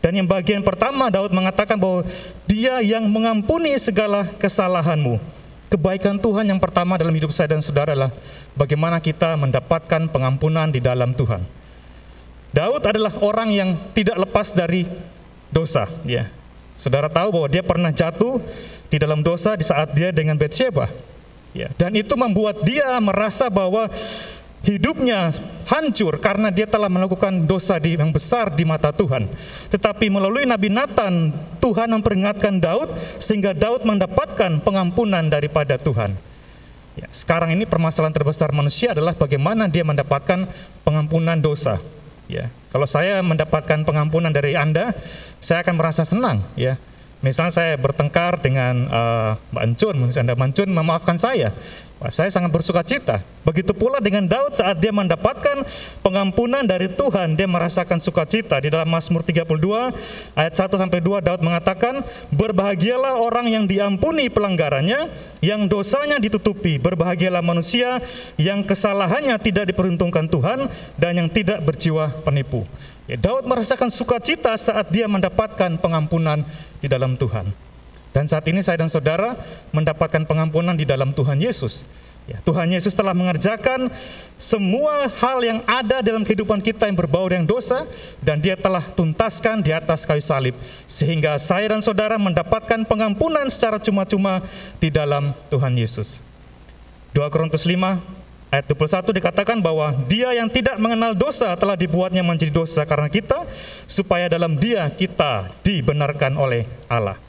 Dan 0.04 0.20
yang 0.20 0.28
bagian 0.28 0.60
pertama 0.60 1.08
Daud 1.08 1.32
mengatakan 1.32 1.80
bahwa 1.80 2.04
dia 2.44 2.84
yang 2.84 3.08
mengampuni 3.08 3.72
segala 3.80 4.28
kesalahanmu. 4.36 5.16
Kebaikan 5.72 6.20
Tuhan 6.20 6.44
yang 6.44 6.60
pertama 6.60 7.00
dalam 7.00 7.16
hidup 7.16 7.32
saya 7.32 7.56
dan 7.56 7.64
saudara 7.64 7.96
adalah 7.96 8.12
bagaimana 8.52 9.00
kita 9.00 9.32
mendapatkan 9.40 10.12
pengampunan 10.12 10.68
di 10.68 10.84
dalam 10.84 11.16
Tuhan. 11.16 11.40
Daud 12.52 12.84
adalah 12.84 13.16
orang 13.24 13.48
yang 13.48 13.70
tidak 13.96 14.20
lepas 14.28 14.52
dari 14.52 14.84
dosa, 15.48 15.88
ya. 16.04 16.28
Saudara 16.76 17.08
tahu 17.08 17.40
bahwa 17.40 17.48
dia 17.48 17.64
pernah 17.64 17.88
jatuh 17.88 18.44
di 18.92 19.00
dalam 19.00 19.24
dosa 19.24 19.56
di 19.56 19.64
saat 19.64 19.96
dia 19.96 20.12
dengan 20.12 20.36
Bathsheba. 20.36 20.86
Ya, 21.56 21.70
dan 21.78 21.94
itu 21.96 22.12
membuat 22.18 22.66
dia 22.66 22.98
merasa 22.98 23.46
bahwa 23.46 23.86
hidupnya 24.64 25.30
hancur 25.68 26.16
karena 26.20 26.48
dia 26.48 26.64
telah 26.64 26.88
melakukan 26.88 27.44
dosa 27.44 27.76
yang 27.80 28.10
besar 28.10 28.52
di 28.52 28.64
mata 28.64 28.90
Tuhan. 28.90 29.28
Tetapi 29.70 30.08
melalui 30.08 30.48
Nabi 30.48 30.72
Nathan, 30.72 31.32
Tuhan 31.60 31.88
memperingatkan 31.92 32.60
Daud 32.60 32.88
sehingga 33.20 33.52
Daud 33.52 33.84
mendapatkan 33.84 34.60
pengampunan 34.64 35.28
daripada 35.28 35.76
Tuhan. 35.76 36.16
Ya, 36.94 37.10
sekarang 37.10 37.50
ini 37.50 37.66
permasalahan 37.66 38.14
terbesar 38.14 38.54
manusia 38.54 38.94
adalah 38.94 39.18
bagaimana 39.18 39.66
dia 39.66 39.82
mendapatkan 39.82 40.46
pengampunan 40.86 41.34
dosa. 41.42 41.82
Ya, 42.30 42.48
kalau 42.70 42.86
saya 42.88 43.20
mendapatkan 43.20 43.82
pengampunan 43.82 44.30
dari 44.30 44.54
Anda, 44.54 44.94
saya 45.42 45.60
akan 45.66 45.74
merasa 45.74 46.06
senang. 46.06 46.40
Ya, 46.54 46.78
misalnya 47.18 47.52
saya 47.52 47.74
bertengkar 47.76 48.38
dengan 48.40 48.86
uh, 48.88 49.32
Mbak 49.50 49.64
Encun, 49.74 49.96
Anda 50.14 50.32
Mbak 50.38 50.48
Encun 50.54 50.70
memaafkan 50.70 51.18
saya, 51.18 51.50
saya 52.12 52.28
sangat 52.28 52.50
bersuka 52.52 52.84
cita. 52.84 53.22
Begitu 53.44 53.72
pula 53.76 54.00
dengan 54.00 54.24
Daud 54.24 54.56
saat 54.56 54.80
dia 54.80 54.92
mendapatkan 54.92 55.64
pengampunan 56.00 56.64
dari 56.64 56.88
Tuhan, 56.88 57.36
dia 57.36 57.48
merasakan 57.48 58.00
sukacita. 58.00 58.60
Di 58.60 58.72
dalam 58.72 58.88
Mazmur 58.88 59.24
32 59.24 59.92
ayat 60.36 60.52
1 60.52 60.80
sampai 60.80 61.00
2 61.00 61.20
Daud 61.20 61.40
mengatakan, 61.44 62.04
"Berbahagialah 62.32 63.20
orang 63.20 63.52
yang 63.52 63.64
diampuni 63.64 64.32
pelanggarannya, 64.32 65.12
yang 65.44 65.68
dosanya 65.68 66.20
ditutupi. 66.20 66.80
Berbahagialah 66.80 67.44
manusia 67.44 68.00
yang 68.40 68.64
kesalahannya 68.64 69.36
tidak 69.40 69.70
diperuntukkan 69.72 70.28
Tuhan 70.28 70.58
dan 70.96 71.12
yang 71.16 71.28
tidak 71.28 71.60
berjiwa 71.64 72.10
penipu." 72.24 72.64
Ya, 73.04 73.20
Daud 73.20 73.44
merasakan 73.44 73.92
sukacita 73.92 74.56
saat 74.56 74.88
dia 74.88 75.04
mendapatkan 75.04 75.76
pengampunan 75.76 76.40
di 76.80 76.88
dalam 76.88 77.20
Tuhan. 77.20 77.73
Dan 78.14 78.30
saat 78.30 78.46
ini 78.46 78.62
saya 78.62 78.78
dan 78.78 78.86
saudara 78.86 79.34
mendapatkan 79.74 80.22
pengampunan 80.22 80.78
di 80.78 80.86
dalam 80.86 81.10
Tuhan 81.10 81.42
Yesus. 81.42 81.90
Ya, 82.24 82.40
Tuhan 82.40 82.72
Yesus 82.72 82.96
telah 82.96 83.12
mengerjakan 83.12 83.92
semua 84.40 85.12
hal 85.20 85.44
yang 85.44 85.60
ada 85.68 86.00
dalam 86.00 86.24
kehidupan 86.24 86.64
kita 86.64 86.88
yang 86.88 86.96
berbau 86.96 87.28
dengan 87.28 87.44
dosa 87.44 87.84
dan 88.24 88.40
dia 88.40 88.56
telah 88.56 88.80
tuntaskan 88.80 89.60
di 89.60 89.76
atas 89.76 90.08
kayu 90.08 90.24
salib 90.24 90.56
sehingga 90.88 91.36
saya 91.36 91.76
dan 91.76 91.84
saudara 91.84 92.16
mendapatkan 92.16 92.80
pengampunan 92.88 93.44
secara 93.52 93.76
cuma-cuma 93.76 94.40
di 94.80 94.88
dalam 94.88 95.36
Tuhan 95.52 95.76
Yesus. 95.76 96.24
2 97.12 97.28
Korintus 97.28 97.68
5 97.68 98.00
ayat 98.48 98.64
21 98.72 99.18
dikatakan 99.20 99.58
bahwa 99.60 99.92
dia 100.08 100.32
yang 100.32 100.48
tidak 100.48 100.80
mengenal 100.80 101.12
dosa 101.12 101.52
telah 101.60 101.76
dibuatnya 101.76 102.24
menjadi 102.24 102.54
dosa 102.54 102.88
karena 102.88 103.12
kita 103.12 103.44
supaya 103.84 104.32
dalam 104.32 104.56
dia 104.56 104.88
kita 104.88 105.52
dibenarkan 105.60 106.40
oleh 106.40 106.64
Allah. 106.88 107.20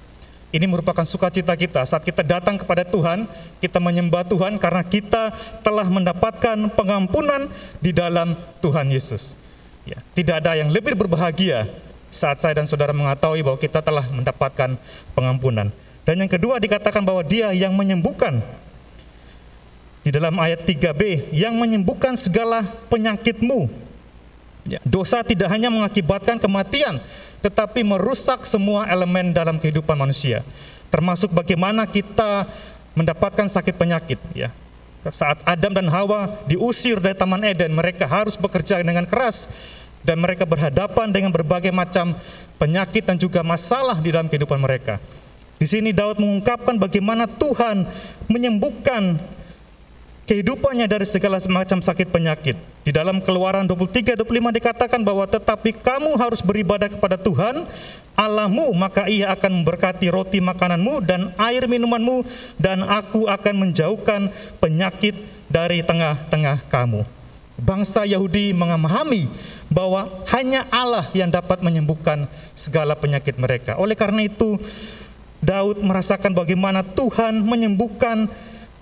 Ini 0.56 0.72
merupakan 0.72 1.04
sukacita 1.04 1.52
kita 1.52 1.84
saat 1.84 2.08
kita 2.08 2.24
datang 2.24 2.56
kepada 2.56 2.88
Tuhan, 2.88 3.28
kita 3.60 3.76
menyembah 3.84 4.24
Tuhan 4.24 4.56
karena 4.56 4.88
kita 4.88 5.36
telah 5.60 5.84
mendapatkan 5.84 6.72
pengampunan 6.72 7.52
di 7.84 7.92
dalam 7.92 8.40
Tuhan 8.64 8.88
Yesus. 8.88 9.36
Ya, 9.84 10.00
tidak 10.16 10.40
ada 10.40 10.56
yang 10.56 10.72
lebih 10.72 10.96
berbahagia 10.96 11.68
saat 12.08 12.40
saya 12.40 12.56
dan 12.56 12.64
saudara 12.72 12.96
mengetahui 12.96 13.44
bahwa 13.44 13.60
kita 13.60 13.84
telah 13.84 14.08
mendapatkan 14.08 14.80
pengampunan. 15.12 15.76
Dan 16.08 16.24
yang 16.24 16.32
kedua 16.32 16.56
dikatakan 16.64 17.04
bahwa 17.04 17.20
dia 17.28 17.52
yang 17.52 17.76
menyembuhkan. 17.76 18.40
Di 20.08 20.14
dalam 20.16 20.40
ayat 20.40 20.64
3b, 20.64 21.36
yang 21.36 21.52
menyembuhkan 21.60 22.16
segala 22.16 22.64
penyakitmu. 22.88 23.68
Ya, 24.72 24.80
dosa 24.88 25.20
tidak 25.20 25.52
hanya 25.52 25.68
mengakibatkan 25.68 26.40
kematian, 26.40 27.04
tetapi 27.40 27.82
merusak 27.84 28.44
semua 28.44 28.88
elemen 28.88 29.32
dalam 29.32 29.60
kehidupan 29.60 29.96
manusia. 29.96 30.44
Termasuk 30.92 31.34
bagaimana 31.36 31.84
kita 31.90 32.48
mendapatkan 32.96 33.48
sakit 33.50 33.76
penyakit 33.76 34.20
ya. 34.32 34.50
Saat 35.06 35.46
Adam 35.46 35.70
dan 35.70 35.86
Hawa 35.86 36.34
diusir 36.50 36.98
dari 36.98 37.14
Taman 37.14 37.46
Eden, 37.46 37.78
mereka 37.78 38.10
harus 38.10 38.34
bekerja 38.34 38.82
dengan 38.82 39.06
keras 39.06 39.54
dan 40.02 40.18
mereka 40.18 40.50
berhadapan 40.50 41.14
dengan 41.14 41.30
berbagai 41.30 41.70
macam 41.70 42.18
penyakit 42.58 43.06
dan 43.06 43.18
juga 43.18 43.46
masalah 43.46 44.02
di 44.02 44.10
dalam 44.10 44.26
kehidupan 44.26 44.58
mereka. 44.58 44.98
Di 45.62 45.70
sini 45.70 45.94
Daud 45.94 46.18
mengungkapkan 46.18 46.76
bagaimana 46.82 47.30
Tuhan 47.30 47.86
menyembuhkan 48.28 49.22
kehidupannya 50.26 50.90
dari 50.90 51.06
segala 51.06 51.38
macam 51.50 51.80
sakit 51.80 52.10
penyakit. 52.10 52.58
Di 52.86 52.92
dalam 52.94 53.22
keluaran 53.22 53.66
23, 53.66 54.18
25 54.18 54.58
dikatakan 54.62 55.02
bahwa 55.02 55.26
tetapi 55.26 55.74
kamu 55.82 56.18
harus 56.18 56.42
beribadah 56.42 56.90
kepada 56.90 57.18
Tuhan 57.18 57.66
Allahmu, 58.18 58.74
maka 58.74 59.06
ia 59.10 59.34
akan 59.34 59.62
memberkati 59.62 60.10
roti 60.10 60.42
makananmu 60.42 61.02
dan 61.06 61.34
air 61.38 61.66
minumanmu, 61.70 62.26
dan 62.58 62.82
aku 62.86 63.30
akan 63.30 63.70
menjauhkan 63.70 64.30
penyakit 64.58 65.14
dari 65.50 65.86
tengah-tengah 65.86 66.66
kamu. 66.70 67.06
Bangsa 67.56 68.04
Yahudi 68.04 68.52
memahami 68.52 69.32
bahwa 69.72 70.12
hanya 70.36 70.68
Allah 70.68 71.08
yang 71.16 71.32
dapat 71.32 71.64
menyembuhkan 71.64 72.28
segala 72.52 73.00
penyakit 73.00 73.40
mereka. 73.40 73.80
Oleh 73.80 73.96
karena 73.96 74.28
itu, 74.28 74.60
Daud 75.40 75.80
merasakan 75.80 76.36
bagaimana 76.36 76.84
Tuhan 76.84 77.40
menyembuhkan 77.40 78.28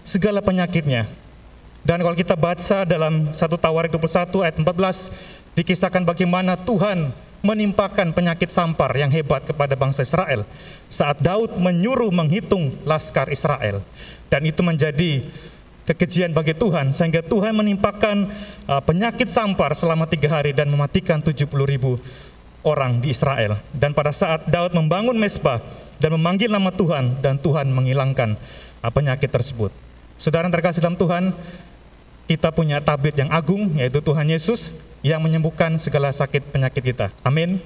segala 0.02 0.42
penyakitnya. 0.42 1.23
Dan 1.84 2.00
kalau 2.00 2.16
kita 2.16 2.40
baca 2.40 2.88
dalam 2.88 3.36
1 3.36 3.36
Tawarik 3.36 3.92
21 3.92 4.44
ayat 4.48 4.56
14 4.56 5.56
dikisahkan 5.60 6.08
bagaimana 6.08 6.56
Tuhan 6.56 7.12
menimpakan 7.44 8.16
penyakit 8.16 8.48
sampar 8.48 8.96
yang 8.96 9.12
hebat 9.12 9.44
kepada 9.44 9.76
bangsa 9.76 10.08
Israel 10.08 10.48
saat 10.88 11.20
Daud 11.20 11.60
menyuruh 11.60 12.08
menghitung 12.08 12.72
laskar 12.88 13.28
Israel. 13.28 13.84
Dan 14.32 14.48
itu 14.48 14.64
menjadi 14.64 15.28
kekejian 15.84 16.32
bagi 16.32 16.56
Tuhan 16.56 16.96
sehingga 16.96 17.20
Tuhan 17.20 17.52
menimpakan 17.52 18.32
uh, 18.72 18.80
penyakit 18.80 19.28
sampar 19.28 19.76
selama 19.76 20.08
tiga 20.08 20.40
hari 20.40 20.56
dan 20.56 20.72
mematikan 20.72 21.20
70 21.20 21.52
ribu 21.68 22.00
orang 22.64 23.04
di 23.04 23.12
Israel. 23.12 23.60
Dan 23.76 23.92
pada 23.92 24.16
saat 24.16 24.48
Daud 24.48 24.72
membangun 24.72 25.20
mesbah 25.20 25.60
dan 26.00 26.16
memanggil 26.16 26.48
nama 26.48 26.72
Tuhan 26.72 27.20
dan 27.20 27.36
Tuhan 27.36 27.68
menghilangkan 27.76 28.40
uh, 28.80 28.92
penyakit 28.96 29.28
tersebut. 29.28 29.76
Saudara 30.16 30.48
terkasih 30.48 30.80
dalam 30.80 30.96
Tuhan 30.96 31.36
kita 32.28 32.50
punya 32.56 32.80
tabib 32.80 33.14
yang 33.14 33.30
agung 33.30 33.76
yaitu 33.76 34.00
Tuhan 34.00 34.28
Yesus 34.30 34.80
yang 35.04 35.20
menyembuhkan 35.20 35.76
segala 35.76 36.10
sakit 36.10 36.50
penyakit 36.50 36.84
kita. 36.84 37.08
Amin. 37.22 37.60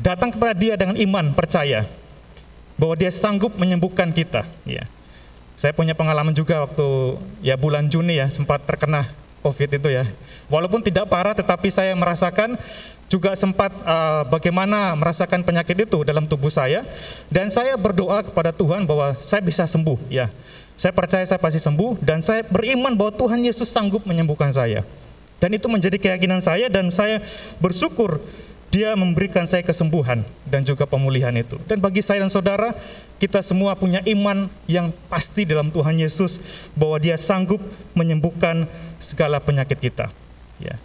Datang 0.00 0.32
kepada 0.32 0.56
Dia 0.56 0.78
dengan 0.80 0.96
iman, 0.96 1.36
percaya 1.36 1.84
bahwa 2.80 2.96
Dia 2.96 3.12
sanggup 3.12 3.52
menyembuhkan 3.60 4.08
kita. 4.08 4.48
Ya. 4.64 4.88
Saya 5.52 5.76
punya 5.76 5.92
pengalaman 5.92 6.32
juga 6.32 6.64
waktu 6.64 7.20
ya 7.44 7.52
bulan 7.60 7.92
Juni 7.92 8.16
ya 8.16 8.32
sempat 8.32 8.64
terkena 8.64 9.12
COVID 9.44 9.76
itu 9.76 9.88
ya. 9.92 10.08
Walaupun 10.48 10.80
tidak 10.84 11.08
parah, 11.08 11.32
tetapi 11.36 11.68
saya 11.72 11.92
merasakan 11.96 12.56
juga 13.10 13.34
sempat 13.34 13.72
uh, 13.84 14.22
bagaimana 14.28 14.94
merasakan 14.94 15.42
penyakit 15.42 15.88
itu 15.88 16.04
dalam 16.04 16.28
tubuh 16.28 16.52
saya. 16.52 16.84
Dan 17.32 17.48
saya 17.48 17.76
berdoa 17.76 18.24
kepada 18.24 18.52
Tuhan 18.52 18.84
bahwa 18.84 19.16
saya 19.16 19.40
bisa 19.40 19.64
sembuh. 19.64 20.00
Ya, 20.12 20.28
saya 20.80 20.96
percaya 20.96 21.20
saya 21.28 21.36
pasti 21.36 21.60
sembuh 21.60 22.00
dan 22.00 22.24
saya 22.24 22.40
beriman 22.40 22.96
bahwa 22.96 23.12
Tuhan 23.12 23.44
Yesus 23.44 23.68
sanggup 23.68 24.08
menyembuhkan 24.08 24.48
saya. 24.48 24.80
Dan 25.36 25.52
itu 25.52 25.68
menjadi 25.68 26.00
keyakinan 26.00 26.40
saya 26.40 26.72
dan 26.72 26.88
saya 26.88 27.20
bersyukur 27.60 28.16
dia 28.72 28.96
memberikan 28.96 29.44
saya 29.44 29.60
kesembuhan 29.60 30.24
dan 30.48 30.64
juga 30.64 30.88
pemulihan 30.88 31.36
itu. 31.36 31.60
Dan 31.68 31.84
bagi 31.84 32.00
saya 32.00 32.24
dan 32.24 32.32
saudara, 32.32 32.72
kita 33.20 33.44
semua 33.44 33.76
punya 33.76 34.00
iman 34.08 34.48
yang 34.64 34.88
pasti 35.12 35.44
dalam 35.44 35.68
Tuhan 35.68 36.00
Yesus 36.00 36.40
bahwa 36.72 36.96
dia 36.96 37.20
sanggup 37.20 37.60
menyembuhkan 37.92 38.64
segala 38.96 39.36
penyakit 39.36 39.76
kita. 39.76 40.08
Ya. 40.56 40.80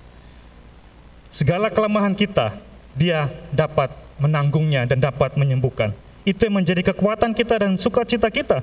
Segala 1.31 1.71
kelemahan 1.71 2.19
kita, 2.19 2.59
dia 2.99 3.31
dapat 3.47 3.95
menanggungnya 4.19 4.83
dan 4.91 4.99
dapat 4.99 5.39
menyembuhkan. 5.39 5.95
Itu 6.27 6.51
yang 6.51 6.59
menjadi 6.59 6.83
kekuatan 6.91 7.31
kita 7.31 7.63
dan 7.63 7.79
sukacita 7.79 8.27
kita. 8.27 8.59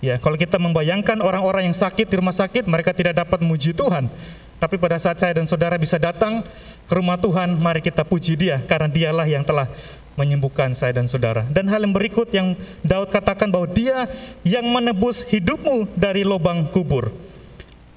Ya, 0.00 0.16
kalau 0.16 0.40
kita 0.40 0.56
membayangkan 0.56 1.20
orang-orang 1.20 1.68
yang 1.68 1.76
sakit 1.76 2.08
di 2.08 2.16
rumah 2.16 2.32
sakit, 2.32 2.64
mereka 2.64 2.96
tidak 2.96 3.20
dapat 3.20 3.44
memuji 3.44 3.76
Tuhan. 3.76 4.08
Tapi 4.56 4.80
pada 4.80 4.96
saat 4.96 5.20
saya 5.20 5.36
dan 5.36 5.44
saudara 5.44 5.76
bisa 5.76 6.00
datang 6.00 6.40
ke 6.88 6.92
rumah 6.96 7.20
Tuhan, 7.20 7.60
mari 7.60 7.84
kita 7.84 8.04
puji 8.04 8.36
Dia 8.36 8.60
karena 8.64 8.88
Dialah 8.88 9.28
yang 9.28 9.44
telah 9.44 9.68
menyembuhkan 10.16 10.72
saya 10.72 10.96
dan 10.96 11.04
saudara. 11.04 11.44
Dan 11.48 11.68
hal 11.68 11.84
yang 11.84 11.92
berikut 11.92 12.28
yang 12.32 12.56
Daud 12.80 13.12
katakan 13.12 13.52
bahwa 13.52 13.68
Dia 13.68 14.08
yang 14.40 14.64
menebus 14.68 15.24
hidupmu 15.28 15.92
dari 15.96 16.24
lubang 16.24 16.68
kubur. 16.72 17.12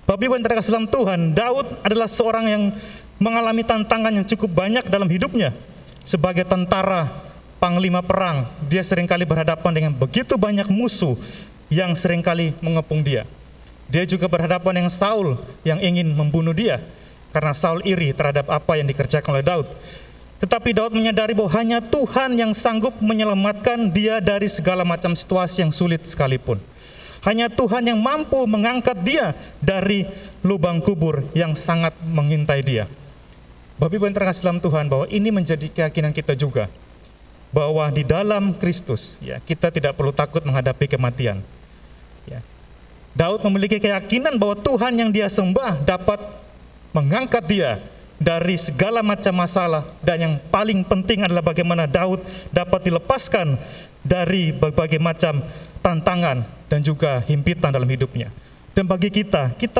Bapak 0.04 0.24
Ibu 0.28 0.36
yang 0.36 0.44
terkasih 0.44 0.72
dalam 0.76 0.88
Tuhan, 0.92 1.20
Daud 1.32 1.68
adalah 1.88 2.12
seorang 2.12 2.46
yang 2.52 2.64
mengalami 3.16 3.64
tantangan 3.64 4.12
yang 4.12 4.28
cukup 4.28 4.52
banyak 4.52 4.84
dalam 4.92 5.08
hidupnya. 5.08 5.56
Sebagai 6.04 6.44
tentara, 6.44 7.08
panglima 7.64 8.04
perang, 8.04 8.52
dia 8.68 8.84
sering 8.84 9.08
kali 9.08 9.24
berhadapan 9.24 9.72
dengan 9.72 9.92
begitu 9.96 10.36
banyak 10.36 10.68
musuh 10.68 11.16
yang 11.74 11.98
sering 11.98 12.22
kali 12.22 12.54
mengepung 12.62 13.02
dia. 13.02 13.26
Dia 13.90 14.06
juga 14.06 14.30
berhadapan 14.30 14.86
dengan 14.86 14.94
Saul 14.94 15.42
yang 15.66 15.82
ingin 15.82 16.14
membunuh 16.14 16.54
dia 16.54 16.80
karena 17.34 17.52
Saul 17.52 17.82
iri 17.82 18.14
terhadap 18.14 18.48
apa 18.54 18.78
yang 18.78 18.86
dikerjakan 18.86 19.42
oleh 19.42 19.46
Daud. 19.46 19.68
Tetapi 20.38 20.70
Daud 20.76 20.94
menyadari 20.94 21.34
bahwa 21.34 21.52
hanya 21.58 21.80
Tuhan 21.82 22.38
yang 22.38 22.52
sanggup 22.54 22.94
menyelamatkan 23.02 23.90
dia 23.90 24.22
dari 24.22 24.46
segala 24.52 24.86
macam 24.86 25.18
situasi 25.18 25.66
yang 25.66 25.74
sulit 25.74 26.06
sekalipun. 26.06 26.62
Hanya 27.24 27.48
Tuhan 27.48 27.88
yang 27.88 28.04
mampu 28.04 28.44
mengangkat 28.44 29.00
dia 29.00 29.32
dari 29.64 30.04
lubang 30.44 30.84
kubur 30.84 31.24
yang 31.32 31.56
sangat 31.56 31.96
mengintai 32.04 32.60
dia. 32.60 32.86
Bapak 33.80 33.96
Ibu 33.96 34.06
yang 34.12 34.16
terkasih 34.16 34.44
dalam 34.44 34.60
Tuhan 34.60 34.86
bahwa 34.92 35.06
ini 35.08 35.32
menjadi 35.32 35.66
keyakinan 35.72 36.12
kita 36.12 36.36
juga 36.36 36.68
bahwa 37.56 37.88
di 37.94 38.04
dalam 38.04 38.52
Kristus 38.58 39.22
ya 39.24 39.40
kita 39.40 39.72
tidak 39.72 39.96
perlu 39.96 40.12
takut 40.12 40.44
menghadapi 40.44 40.92
kematian. 40.92 41.40
Daud 43.14 43.46
memiliki 43.46 43.78
keyakinan 43.78 44.42
bahwa 44.42 44.58
Tuhan 44.58 44.94
yang 44.98 45.10
dia 45.14 45.30
sembah 45.30 45.86
dapat 45.86 46.18
mengangkat 46.94 47.46
dia 47.46 47.78
dari 48.18 48.58
segala 48.58 49.06
macam 49.06 49.34
masalah 49.38 49.86
dan 50.02 50.18
yang 50.18 50.34
paling 50.50 50.82
penting 50.82 51.22
adalah 51.22 51.46
bagaimana 51.46 51.86
Daud 51.86 52.26
dapat 52.50 52.90
dilepaskan 52.90 53.58
dari 54.02 54.50
berbagai 54.50 54.98
macam 54.98 55.46
tantangan 55.86 56.42
dan 56.72 56.80
juga 56.82 57.22
himpitan 57.30 57.70
dalam 57.70 57.86
hidupnya. 57.86 58.34
Dan 58.74 58.90
bagi 58.90 59.14
kita, 59.14 59.54
kita 59.54 59.78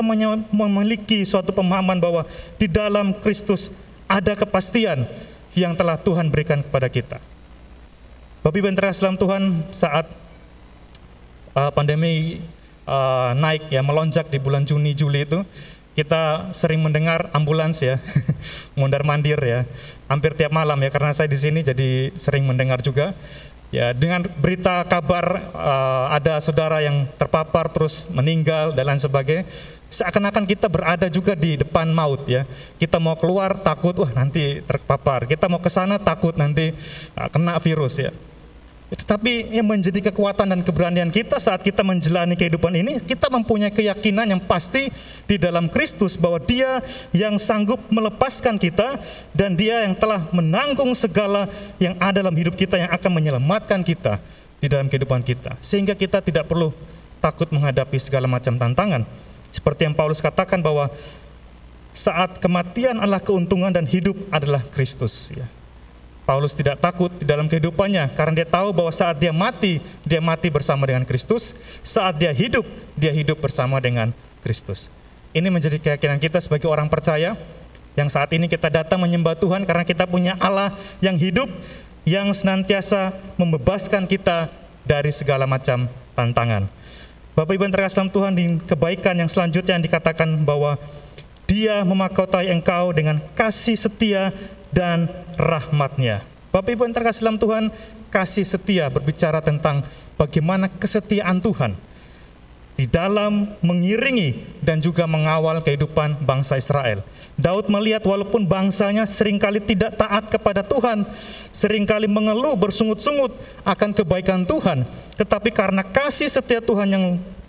memiliki 0.54 1.26
suatu 1.26 1.50
pemahaman 1.50 1.98
bahwa 1.98 2.22
di 2.54 2.70
dalam 2.70 3.10
Kristus 3.18 3.74
ada 4.06 4.38
kepastian 4.38 5.02
yang 5.58 5.74
telah 5.74 5.98
Tuhan 5.98 6.30
berikan 6.30 6.62
kepada 6.62 6.86
kita. 6.86 7.18
Bapak 8.46 8.60
Ibu 8.60 8.70
Tuhan 9.18 9.42
saat 9.74 10.06
uh, 11.58 11.72
pandemi 11.74 12.38
uh, 12.88 13.32
naik 13.36 13.68
ya 13.68 13.80
melonjak 13.84 14.28
di 14.28 14.38
bulan 14.40 14.64
Juni 14.64 14.96
Juli 14.96 15.24
itu 15.24 15.44
kita 15.94 16.50
sering 16.50 16.82
mendengar 16.82 17.30
ambulans 17.30 17.78
ya 17.78 18.02
mondar 18.78 19.06
mandir 19.06 19.38
ya 19.38 19.62
hampir 20.10 20.34
tiap 20.34 20.50
malam 20.50 20.78
ya 20.82 20.90
karena 20.90 21.14
saya 21.14 21.30
di 21.30 21.38
sini 21.38 21.62
jadi 21.62 22.10
sering 22.18 22.42
mendengar 22.42 22.82
juga 22.82 23.14
Ya, 23.74 23.90
dengan 23.90 24.22
berita 24.38 24.86
kabar 24.86 25.50
uh, 25.50 26.06
ada 26.14 26.38
saudara 26.38 26.78
yang 26.78 27.10
terpapar 27.18 27.66
terus 27.74 28.06
meninggal 28.06 28.70
dan 28.70 28.86
lain 28.86 29.02
sebagainya, 29.02 29.42
seakan-akan 29.90 30.46
kita 30.46 30.70
berada 30.70 31.10
juga 31.10 31.34
di 31.34 31.58
depan 31.58 31.90
maut 31.90 32.22
ya. 32.30 32.46
Kita 32.78 33.02
mau 33.02 33.18
keluar 33.18 33.58
takut 33.58 33.98
wah 33.98 34.14
nanti 34.14 34.62
terpapar. 34.62 35.26
Kita 35.26 35.50
mau 35.50 35.58
ke 35.58 35.66
sana 35.74 35.98
takut 35.98 36.38
nanti 36.38 36.70
uh, 37.18 37.26
kena 37.26 37.58
virus 37.58 37.98
ya. 37.98 38.14
Tetapi 38.94 39.50
yang 39.50 39.66
menjadi 39.66 40.10
kekuatan 40.10 40.54
dan 40.54 40.60
keberanian 40.62 41.10
kita 41.10 41.42
saat 41.42 41.60
kita 41.66 41.82
menjalani 41.82 42.38
kehidupan 42.38 42.72
ini, 42.78 43.02
kita 43.02 43.26
mempunyai 43.26 43.74
keyakinan 43.74 44.30
yang 44.30 44.42
pasti 44.42 44.88
di 45.26 45.36
dalam 45.36 45.66
Kristus 45.66 46.14
bahwa 46.14 46.38
Dia 46.38 46.78
yang 47.10 47.36
sanggup 47.36 47.82
melepaskan 47.90 48.54
kita 48.56 49.02
dan 49.34 49.58
Dia 49.58 49.82
yang 49.82 49.98
telah 49.98 50.24
menanggung 50.30 50.94
segala 50.94 51.50
yang 51.82 51.98
ada 51.98 52.22
dalam 52.22 52.32
hidup 52.38 52.54
kita 52.54 52.78
yang 52.78 52.90
akan 52.94 53.10
menyelamatkan 53.12 53.82
kita. 53.82 54.22
Di 54.64 54.72
dalam 54.72 54.88
kehidupan 54.88 55.20
kita. 55.20 55.60
Sehingga 55.60 55.92
kita 55.92 56.24
tidak 56.24 56.48
perlu 56.48 56.72
takut 57.20 57.52
menghadapi 57.52 58.00
segala 58.00 58.24
macam 58.24 58.56
tantangan. 58.56 59.04
Seperti 59.52 59.84
yang 59.84 59.92
Paulus 59.92 60.24
katakan 60.24 60.64
bahwa 60.64 60.88
saat 61.92 62.40
kematian 62.40 62.96
adalah 62.96 63.20
keuntungan 63.20 63.68
dan 63.68 63.84
hidup 63.84 64.16
adalah 64.32 64.64
Kristus. 64.72 65.36
Ya. 65.36 65.44
Paulus 66.24 66.56
tidak 66.56 66.80
takut 66.80 67.12
di 67.12 67.28
dalam 67.28 67.44
kehidupannya 67.52 68.16
karena 68.16 68.32
dia 68.42 68.48
tahu 68.48 68.72
bahwa 68.72 68.88
saat 68.88 69.20
dia 69.20 69.28
mati, 69.28 69.76
dia 70.08 70.24
mati 70.24 70.48
bersama 70.48 70.88
dengan 70.88 71.04
Kristus. 71.04 71.52
Saat 71.84 72.16
dia 72.16 72.32
hidup, 72.32 72.64
dia 72.96 73.12
hidup 73.12 73.44
bersama 73.44 73.76
dengan 73.76 74.08
Kristus. 74.40 74.88
Ini 75.36 75.52
menjadi 75.52 75.76
keyakinan 75.76 76.16
kita 76.16 76.40
sebagai 76.40 76.64
orang 76.72 76.88
percaya 76.88 77.36
yang 77.94 78.08
saat 78.08 78.32
ini 78.32 78.48
kita 78.48 78.72
datang 78.72 79.04
menyembah 79.04 79.36
Tuhan 79.36 79.68
karena 79.68 79.84
kita 79.84 80.08
punya 80.08 80.34
Allah 80.40 80.72
yang 81.04 81.20
hidup, 81.20 81.46
yang 82.08 82.32
senantiasa 82.32 83.12
membebaskan 83.36 84.08
kita 84.08 84.48
dari 84.88 85.12
segala 85.12 85.44
macam 85.44 85.86
tantangan. 86.16 86.66
Bapak 87.34 87.52
Ibu 87.52 87.66
yang 87.66 87.74
terkasih 87.74 87.98
dalam 88.00 88.12
Tuhan 88.14 88.32
di 88.32 88.44
kebaikan 88.64 89.14
yang 89.18 89.28
selanjutnya 89.28 89.76
yang 89.76 89.84
dikatakan 89.84 90.28
bahwa 90.46 90.78
dia 91.44 91.82
memakotai 91.84 92.48
engkau 92.48 92.94
dengan 92.94 93.20
kasih 93.36 93.76
setia 93.76 94.32
dan 94.74 95.06
rahmatnya. 95.38 96.26
Bapak 96.50 96.74
Ibu 96.74 96.90
yang 96.90 96.94
terkasih 96.94 97.22
dalam 97.22 97.38
Tuhan, 97.38 97.64
kasih 98.10 98.42
setia 98.42 98.90
berbicara 98.90 99.38
tentang 99.38 99.86
bagaimana 100.18 100.66
kesetiaan 100.66 101.38
Tuhan 101.38 101.78
di 102.74 102.90
dalam 102.90 103.54
mengiringi 103.62 104.58
dan 104.58 104.82
juga 104.82 105.06
mengawal 105.06 105.62
kehidupan 105.62 106.18
bangsa 106.26 106.58
Israel. 106.58 107.06
Daud 107.34 107.66
melihat 107.66 108.02
walaupun 108.06 108.46
bangsanya 108.46 109.06
sering 109.06 109.38
kali 109.42 109.58
tidak 109.58 109.98
taat 109.98 110.30
kepada 110.30 110.62
Tuhan, 110.62 111.02
sering 111.50 111.82
kali 111.86 112.06
mengeluh 112.06 112.54
bersungut-sungut 112.54 113.34
akan 113.66 113.90
kebaikan 113.90 114.46
Tuhan, 114.46 114.86
tetapi 115.18 115.50
karena 115.50 115.82
kasih 115.82 116.30
setia 116.30 116.62
Tuhan 116.62 116.94
yang 116.94 117.04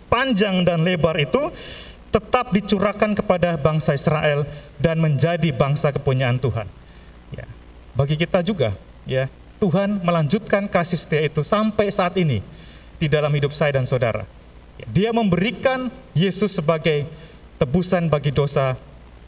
panjang 0.09 0.65
dan 0.65 0.81
lebar 0.81 1.17
itu 1.21 1.53
tetap 2.09 2.49
dicurahkan 2.49 3.13
kepada 3.17 3.59
bangsa 3.61 3.93
Israel 3.93 4.47
dan 4.81 4.97
menjadi 4.97 5.53
bangsa 5.53 5.93
kepunyaan 5.93 6.41
Tuhan. 6.41 6.65
Bagi 7.95 8.19
kita 8.19 8.43
juga, 8.43 8.75
ya, 9.07 9.31
Tuhan 9.57 10.03
melanjutkan 10.03 10.67
kasih 10.67 10.99
setia 10.99 11.23
itu 11.23 11.41
sampai 11.41 11.87
saat 11.87 12.13
ini 12.19 12.43
di 12.99 13.07
dalam 13.07 13.31
hidup 13.31 13.55
saya 13.55 13.79
dan 13.79 13.87
saudara. 13.87 14.27
Dia 14.91 15.15
memberikan 15.15 15.87
Yesus 16.11 16.59
sebagai 16.59 17.07
tebusan 17.55 18.11
bagi 18.11 18.35
dosa 18.35 18.75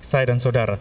saya 0.03 0.35
dan 0.35 0.39
saudara. 0.43 0.75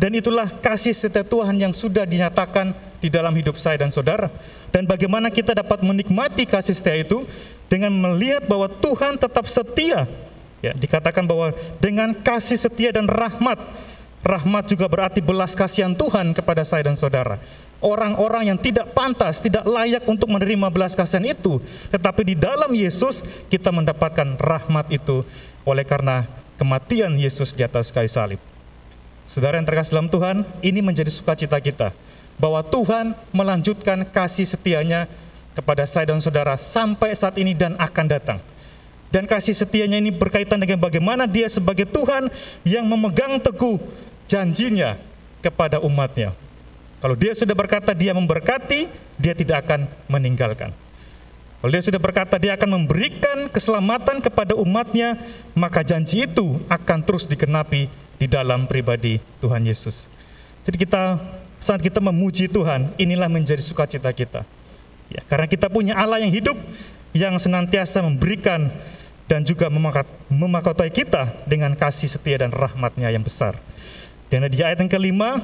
Dan 0.00 0.16
itulah 0.16 0.48
kasih 0.64 0.96
setia 0.96 1.20
Tuhan 1.20 1.60
yang 1.60 1.76
sudah 1.76 2.08
dinyatakan 2.08 2.72
di 3.04 3.12
dalam 3.12 3.36
hidup 3.36 3.60
saya 3.60 3.76
dan 3.76 3.92
saudara. 3.92 4.32
Dan 4.72 4.88
bagaimana 4.88 5.28
kita 5.28 5.52
dapat 5.52 5.84
menikmati 5.84 6.48
kasih 6.48 6.72
setia 6.72 6.96
itu 6.96 7.28
dengan 7.68 7.92
melihat 7.92 8.48
bahwa 8.48 8.72
Tuhan 8.80 9.20
tetap 9.20 9.44
setia. 9.44 10.08
Ya, 10.64 10.72
dikatakan 10.72 11.28
bahwa 11.28 11.52
dengan 11.84 12.16
kasih 12.16 12.56
setia 12.56 12.96
dan 12.96 13.12
rahmat, 13.12 13.60
rahmat 14.20 14.68
juga 14.68 14.86
berarti 14.86 15.24
belas 15.24 15.56
kasihan 15.56 15.92
Tuhan 15.96 16.36
kepada 16.36 16.64
saya 16.64 16.86
dan 16.86 16.96
saudara 16.96 17.40
orang-orang 17.80 18.52
yang 18.52 18.58
tidak 18.60 18.92
pantas, 18.92 19.40
tidak 19.40 19.64
layak 19.64 20.04
untuk 20.04 20.28
menerima 20.28 20.68
belas 20.68 20.92
kasihan 20.92 21.24
itu. 21.24 21.58
Tetapi 21.88 22.22
di 22.22 22.34
dalam 22.36 22.70
Yesus 22.70 23.24
kita 23.48 23.72
mendapatkan 23.72 24.36
rahmat 24.36 24.92
itu 24.92 25.24
oleh 25.64 25.84
karena 25.84 26.28
kematian 26.60 27.16
Yesus 27.16 27.56
di 27.56 27.64
atas 27.64 27.88
kayu 27.88 28.08
salib. 28.08 28.40
Saudara 29.24 29.56
yang 29.56 29.66
terkasih 29.66 29.96
dalam 29.96 30.12
Tuhan, 30.12 30.36
ini 30.60 30.80
menjadi 30.84 31.08
sukacita 31.08 31.56
kita 31.60 31.94
bahwa 32.40 32.64
Tuhan 32.64 33.12
melanjutkan 33.32 34.04
kasih 34.08 34.48
setianya 34.48 35.08
kepada 35.52 35.84
saya 35.84 36.08
dan 36.08 36.20
saudara 36.24 36.56
sampai 36.56 37.12
saat 37.12 37.36
ini 37.36 37.52
dan 37.52 37.76
akan 37.76 38.06
datang. 38.08 38.38
Dan 39.10 39.26
kasih 39.26 39.58
setianya 39.58 39.98
ini 39.98 40.14
berkaitan 40.14 40.62
dengan 40.62 40.78
bagaimana 40.78 41.26
dia 41.26 41.50
sebagai 41.50 41.82
Tuhan 41.82 42.30
yang 42.62 42.86
memegang 42.86 43.42
teguh 43.42 43.82
janjinya 44.30 44.94
kepada 45.42 45.82
umatnya. 45.82 46.30
Kalau 47.02 47.18
dia 47.18 47.34
sudah 47.34 47.56
berkata 47.58 47.90
dia 47.90 48.14
memberkati, 48.14 48.86
dia 49.18 49.34
tidak 49.34 49.66
akan 49.66 49.90
meninggalkan. 50.06 50.70
Kalau 51.60 51.70
dia 51.74 51.82
sudah 51.82 52.00
berkata 52.00 52.38
dia 52.38 52.54
akan 52.56 52.78
memberikan 52.78 53.50
keselamatan 53.50 54.22
kepada 54.22 54.54
umatnya, 54.54 55.18
maka 55.52 55.82
janji 55.82 56.24
itu 56.24 56.62
akan 56.70 57.02
terus 57.02 57.26
dikenapi 57.26 57.90
di 58.16 58.26
dalam 58.30 58.70
pribadi 58.70 59.18
Tuhan 59.42 59.66
Yesus. 59.66 60.08
Jadi 60.64 60.76
kita 60.86 61.20
saat 61.60 61.84
kita 61.84 62.00
memuji 62.00 62.48
Tuhan, 62.48 62.96
inilah 62.96 63.28
menjadi 63.28 63.60
sukacita 63.60 64.08
kita. 64.12 64.44
Ya, 65.12 65.20
karena 65.26 65.50
kita 65.50 65.68
punya 65.68 65.98
Allah 65.98 66.22
yang 66.22 66.32
hidup, 66.32 66.56
yang 67.12 67.36
senantiasa 67.36 68.00
memberikan 68.00 68.72
dan 69.28 69.44
juga 69.44 69.68
memakotai 70.32 70.88
kita 70.88 71.44
dengan 71.44 71.76
kasih 71.76 72.08
setia 72.08 72.40
dan 72.40 72.52
rahmatnya 72.54 73.12
yang 73.12 73.24
besar. 73.24 73.58
Dan 74.30 74.46
di 74.46 74.62
ayat 74.62 74.78
yang 74.78 74.86
kelima, 74.86 75.42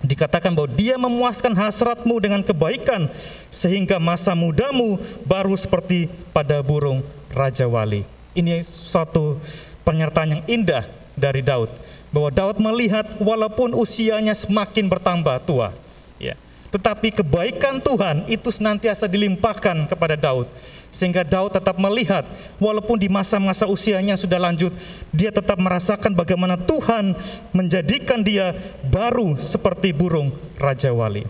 dikatakan 0.00 0.52
bahwa 0.56 0.72
dia 0.72 0.96
memuaskan 0.96 1.52
hasratmu 1.52 2.16
dengan 2.16 2.40
kebaikan 2.40 3.12
sehingga 3.52 4.00
masa 4.00 4.32
mudamu 4.32 4.96
baru 5.28 5.52
seperti 5.56 6.08
pada 6.32 6.60
burung 6.64 7.04
raja 7.32 7.68
wali. 7.68 8.08
Ini 8.36 8.64
suatu 8.64 9.40
pernyataan 9.84 10.40
yang 10.40 10.42
indah 10.48 10.84
dari 11.16 11.40
Daud 11.40 11.72
bahwa 12.12 12.30
Daud 12.32 12.56
melihat 12.60 13.04
walaupun 13.20 13.76
usianya 13.76 14.32
semakin 14.32 14.88
bertambah 14.88 15.36
tua, 15.44 15.72
ya, 16.20 16.36
tetapi 16.72 17.12
kebaikan 17.12 17.80
Tuhan 17.80 18.28
itu 18.28 18.48
senantiasa 18.52 19.08
dilimpahkan 19.08 19.88
kepada 19.88 20.16
Daud 20.16 20.48
sehingga 20.92 21.26
Daud 21.26 21.52
tetap 21.52 21.76
melihat 21.76 22.24
walaupun 22.56 22.96
di 22.96 23.06
masa-masa 23.10 23.68
usianya 23.68 24.16
sudah 24.16 24.40
lanjut 24.40 24.72
dia 25.12 25.28
tetap 25.28 25.60
merasakan 25.60 26.16
bagaimana 26.16 26.56
Tuhan 26.56 27.12
menjadikan 27.52 28.24
dia 28.24 28.56
baru 28.88 29.36
seperti 29.36 29.92
burung 29.92 30.32
raja 30.56 30.90
wali. 30.90 31.26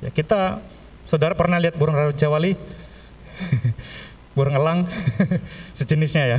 Ya 0.00 0.10
kita 0.10 0.58
saudara 1.06 1.36
pernah 1.36 1.60
lihat 1.60 1.76
burung 1.76 1.96
raja 1.96 2.26
wali? 2.30 2.56
Burung 4.30 4.54
elang? 4.54 4.86
Sejenisnya 5.76 6.38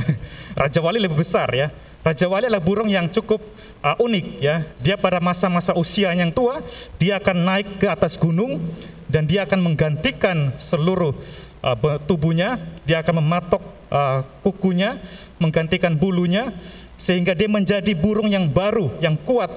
Raja 0.56 0.80
wali 0.80 0.96
lebih 0.96 1.20
besar 1.20 1.52
ya. 1.52 1.68
Raja 2.02 2.26
Wali 2.26 2.50
adalah 2.50 2.58
burung 2.62 2.90
yang 2.90 3.06
cukup 3.06 3.38
uh, 3.78 3.94
unik 3.94 4.26
ya. 4.42 4.66
Dia 4.82 4.98
pada 4.98 5.22
masa-masa 5.22 5.70
usia 5.78 6.10
yang 6.10 6.34
tua, 6.34 6.58
dia 6.98 7.22
akan 7.22 7.46
naik 7.46 7.78
ke 7.78 7.86
atas 7.86 8.18
gunung 8.18 8.58
dan 9.06 9.22
dia 9.22 9.46
akan 9.46 9.62
menggantikan 9.62 10.50
seluruh 10.58 11.14
uh, 11.62 11.98
tubuhnya, 12.04 12.58
dia 12.84 13.00
akan 13.00 13.22
mematok 13.22 13.62
uh, 13.88 14.26
kukunya, 14.42 14.98
menggantikan 15.38 15.94
bulunya, 15.94 16.50
sehingga 16.98 17.32
dia 17.32 17.48
menjadi 17.48 17.94
burung 17.96 18.28
yang 18.28 18.50
baru, 18.50 18.90
yang 18.98 19.14
kuat, 19.22 19.50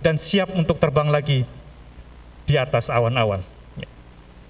dan 0.00 0.16
siap 0.16 0.50
untuk 0.56 0.80
terbang 0.80 1.12
lagi 1.12 1.44
di 2.48 2.56
atas 2.56 2.88
awan-awan. 2.90 3.44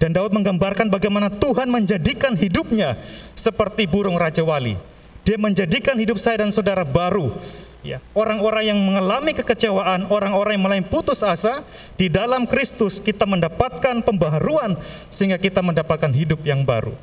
Dan 0.01 0.17
Daud 0.17 0.33
menggambarkan 0.33 0.89
bagaimana 0.89 1.29
Tuhan 1.29 1.69
menjadikan 1.69 2.33
hidupnya 2.33 2.97
seperti 3.37 3.85
burung 3.85 4.17
Raja 4.17 4.41
Wali. 4.41 4.73
Dia 5.21 5.37
menjadikan 5.37 5.93
hidup 5.93 6.17
saya 6.17 6.41
dan 6.41 6.49
saudara 6.49 6.81
baru, 6.81 7.29
Ya, 7.81 7.97
orang-orang 8.13 8.69
yang 8.69 8.77
mengalami 8.77 9.33
kekecewaan, 9.33 10.05
orang-orang 10.05 10.53
yang 10.53 10.63
mulai 10.69 10.81
putus 10.85 11.25
asa, 11.25 11.65
di 11.97 12.13
dalam 12.13 12.45
Kristus 12.45 13.01
kita 13.01 13.25
mendapatkan 13.25 14.05
pembaharuan 14.05 14.77
sehingga 15.09 15.41
kita 15.41 15.65
mendapatkan 15.65 16.13
hidup 16.13 16.45
yang 16.45 16.61
baru. 16.61 16.93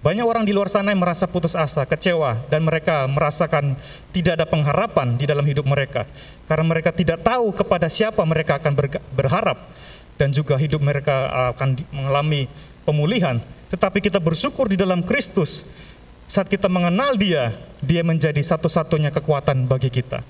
Banyak 0.00 0.24
orang 0.24 0.48
di 0.48 0.56
luar 0.56 0.72
sana 0.72 0.96
yang 0.96 1.04
merasa 1.04 1.28
putus 1.28 1.52
asa, 1.52 1.84
kecewa, 1.84 2.40
dan 2.48 2.64
mereka 2.64 3.04
merasakan 3.04 3.76
tidak 4.16 4.40
ada 4.40 4.48
pengharapan 4.48 5.20
di 5.20 5.28
dalam 5.28 5.44
hidup 5.44 5.68
mereka. 5.68 6.08
Karena 6.48 6.64
mereka 6.64 6.96
tidak 6.96 7.20
tahu 7.20 7.52
kepada 7.52 7.84
siapa 7.92 8.24
mereka 8.24 8.56
akan 8.56 8.72
berharap, 9.12 9.68
dan 10.16 10.32
juga 10.32 10.56
hidup 10.56 10.80
mereka 10.80 11.28
akan 11.52 11.76
mengalami 11.92 12.48
pemulihan. 12.88 13.36
Tetapi 13.68 14.00
kita 14.00 14.16
bersyukur 14.16 14.72
di 14.72 14.80
dalam 14.80 15.04
Kristus, 15.04 15.68
saat 16.30 16.46
kita 16.46 16.70
mengenal 16.70 17.18
dia, 17.18 17.50
dia 17.82 18.06
menjadi 18.06 18.38
satu-satunya 18.38 19.10
kekuatan 19.10 19.66
bagi 19.66 19.90
kita. 19.90 20.22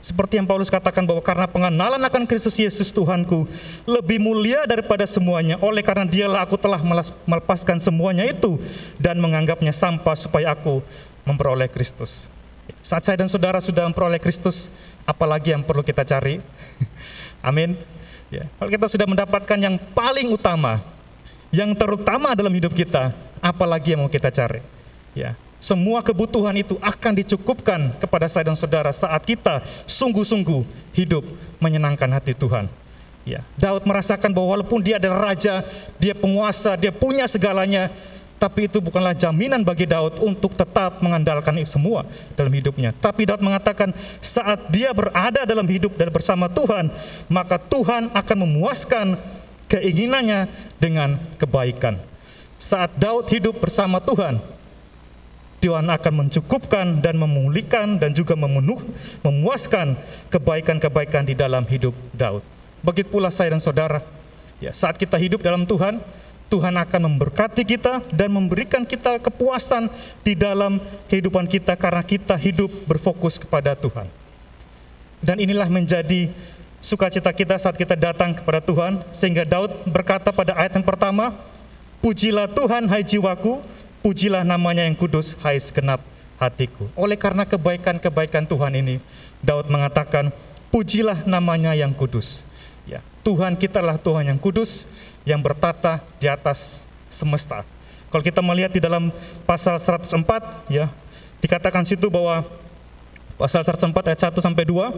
Seperti 0.00 0.36
yang 0.36 0.44
Paulus 0.44 0.68
katakan 0.68 1.04
bahwa 1.04 1.24
karena 1.24 1.48
pengenalan 1.48 2.00
akan 2.00 2.28
Kristus 2.28 2.60
Yesus 2.60 2.92
Tuhanku 2.92 3.48
lebih 3.88 4.20
mulia 4.20 4.68
daripada 4.68 5.08
semuanya. 5.08 5.56
Oleh 5.64 5.80
karena 5.80 6.04
dialah 6.04 6.44
aku 6.44 6.60
telah 6.60 6.80
melepaskan 7.24 7.80
semuanya 7.80 8.28
itu 8.28 8.60
dan 9.00 9.16
menganggapnya 9.16 9.72
sampah 9.72 10.16
supaya 10.16 10.52
aku 10.52 10.84
memperoleh 11.24 11.68
Kristus. 11.72 12.28
Saat 12.84 13.08
saya 13.08 13.16
dan 13.20 13.28
saudara 13.28 13.60
sudah 13.60 13.88
memperoleh 13.88 14.20
Kristus, 14.20 14.76
apalagi 15.04 15.56
yang 15.56 15.64
perlu 15.64 15.84
kita 15.84 16.04
cari? 16.04 16.40
Amin. 17.48 17.76
Ya, 18.28 18.48
kalau 18.60 18.72
kita 18.72 18.86
sudah 18.88 19.08
mendapatkan 19.08 19.58
yang 19.60 19.76
paling 19.92 20.32
utama, 20.32 20.80
yang 21.52 21.72
terutama 21.76 22.32
dalam 22.32 22.52
hidup 22.52 22.72
kita, 22.72 23.12
apalagi 23.40 23.96
yang 23.96 24.04
mau 24.04 24.12
kita 24.12 24.32
cari? 24.32 24.79
Ya, 25.10 25.34
semua 25.60 26.00
kebutuhan 26.00 26.56
itu 26.56 26.80
akan 26.80 27.12
dicukupkan 27.20 27.92
kepada 28.00 28.30
saya 28.30 28.48
dan 28.48 28.56
saudara 28.56 28.94
saat 28.94 29.20
kita 29.26 29.60
sungguh-sungguh 29.84 30.62
hidup 30.96 31.26
menyenangkan 31.60 32.08
hati 32.16 32.32
Tuhan. 32.32 32.70
Ya, 33.28 33.44
Daud 33.60 33.84
merasakan 33.84 34.32
bahwa 34.32 34.56
walaupun 34.56 34.80
dia 34.80 34.96
adalah 34.96 35.34
raja, 35.34 35.60
dia 36.00 36.16
penguasa, 36.16 36.72
dia 36.80 36.88
punya 36.88 37.28
segalanya, 37.28 37.92
Tapi 38.40 38.72
itu 38.72 38.80
bukanlah 38.80 39.12
jaminan 39.12 39.60
bagi 39.60 39.84
Daud 39.84 40.16
untuk 40.24 40.56
tetap 40.56 41.04
mengandalkan 41.04 41.60
itu 41.60 41.76
semua 41.76 42.08
dalam 42.32 42.48
hidupnya. 42.48 42.96
Tapi 42.96 43.28
Daud 43.28 43.44
mengatakan 43.44 43.92
saat 44.24 44.64
dia 44.72 44.96
berada 44.96 45.44
dalam 45.44 45.68
hidup 45.68 45.92
dan 46.00 46.08
bersama 46.08 46.48
Tuhan, 46.48 46.88
maka 47.28 47.60
Tuhan 47.60 48.08
akan 48.16 48.36
memuaskan 48.48 49.20
keinginannya 49.68 50.48
dengan 50.80 51.20
kebaikan. 51.36 52.00
Saat 52.56 52.96
Daud 52.96 53.28
hidup 53.28 53.60
bersama 53.60 54.00
Tuhan, 54.00 54.40
Tuhan 55.60 55.86
akan 55.92 56.26
mencukupkan 56.26 57.04
dan 57.04 57.20
memulihkan 57.20 58.00
dan 58.00 58.16
juga 58.16 58.32
memenuh, 58.32 58.80
memuaskan 59.20 59.92
kebaikan-kebaikan 60.32 61.28
di 61.28 61.36
dalam 61.36 61.68
hidup 61.68 61.92
Daud. 62.16 62.40
Begitu 62.80 63.12
pula 63.12 63.28
saya 63.28 63.52
dan 63.52 63.60
saudara, 63.60 64.00
ya, 64.56 64.72
saat 64.72 64.96
kita 64.96 65.20
hidup 65.20 65.44
dalam 65.44 65.68
Tuhan, 65.68 66.00
Tuhan 66.48 66.74
akan 66.80 67.00
memberkati 67.12 67.62
kita 67.62 68.00
dan 68.10 68.32
memberikan 68.32 68.88
kita 68.88 69.20
kepuasan 69.20 69.86
di 70.24 70.32
dalam 70.32 70.80
kehidupan 71.06 71.44
kita 71.46 71.76
karena 71.76 72.02
kita 72.02 72.34
hidup 72.40 72.72
berfokus 72.88 73.36
kepada 73.36 73.76
Tuhan. 73.76 74.08
Dan 75.20 75.38
inilah 75.44 75.68
menjadi 75.68 76.32
sukacita 76.80 77.30
kita 77.36 77.60
saat 77.60 77.76
kita 77.76 77.92
datang 77.94 78.32
kepada 78.32 78.64
Tuhan, 78.64 79.04
sehingga 79.12 79.44
Daud 79.44 79.84
berkata 79.84 80.32
pada 80.32 80.56
ayat 80.56 80.72
yang 80.74 80.88
pertama, 80.88 81.36
Pujilah 82.00 82.48
Tuhan 82.48 82.88
hai 82.88 83.04
jiwaku, 83.04 83.60
pujilah 84.00 84.44
namanya 84.44 84.84
yang 84.84 84.96
kudus 84.96 85.36
hai 85.44 85.56
segenap 85.60 86.00
hatiku. 86.40 86.88
Oleh 86.96 87.20
karena 87.20 87.44
kebaikan-kebaikan 87.44 88.48
Tuhan 88.48 88.72
ini, 88.76 88.96
Daud 89.44 89.68
mengatakan, 89.68 90.32
pujilah 90.72 91.28
namanya 91.28 91.76
yang 91.76 91.92
kudus. 91.92 92.48
Ya, 92.88 93.04
Tuhan 93.20 93.60
kita 93.60 93.84
adalah 93.84 94.00
Tuhan 94.00 94.32
yang 94.32 94.40
kudus, 94.40 94.88
yang 95.28 95.44
bertata 95.44 96.00
di 96.16 96.26
atas 96.26 96.88
semesta. 97.12 97.62
Kalau 98.10 98.24
kita 98.24 98.40
melihat 98.42 98.72
di 98.74 98.80
dalam 98.82 99.12
pasal 99.44 99.76
104, 99.78 100.72
ya, 100.72 100.88
dikatakan 101.38 101.86
situ 101.86 102.10
bahwa 102.10 102.42
pasal 103.38 103.62
104 103.62 103.92
ayat 104.10 104.20
1 104.32 104.40
sampai 104.42 104.64
2, 104.66 104.90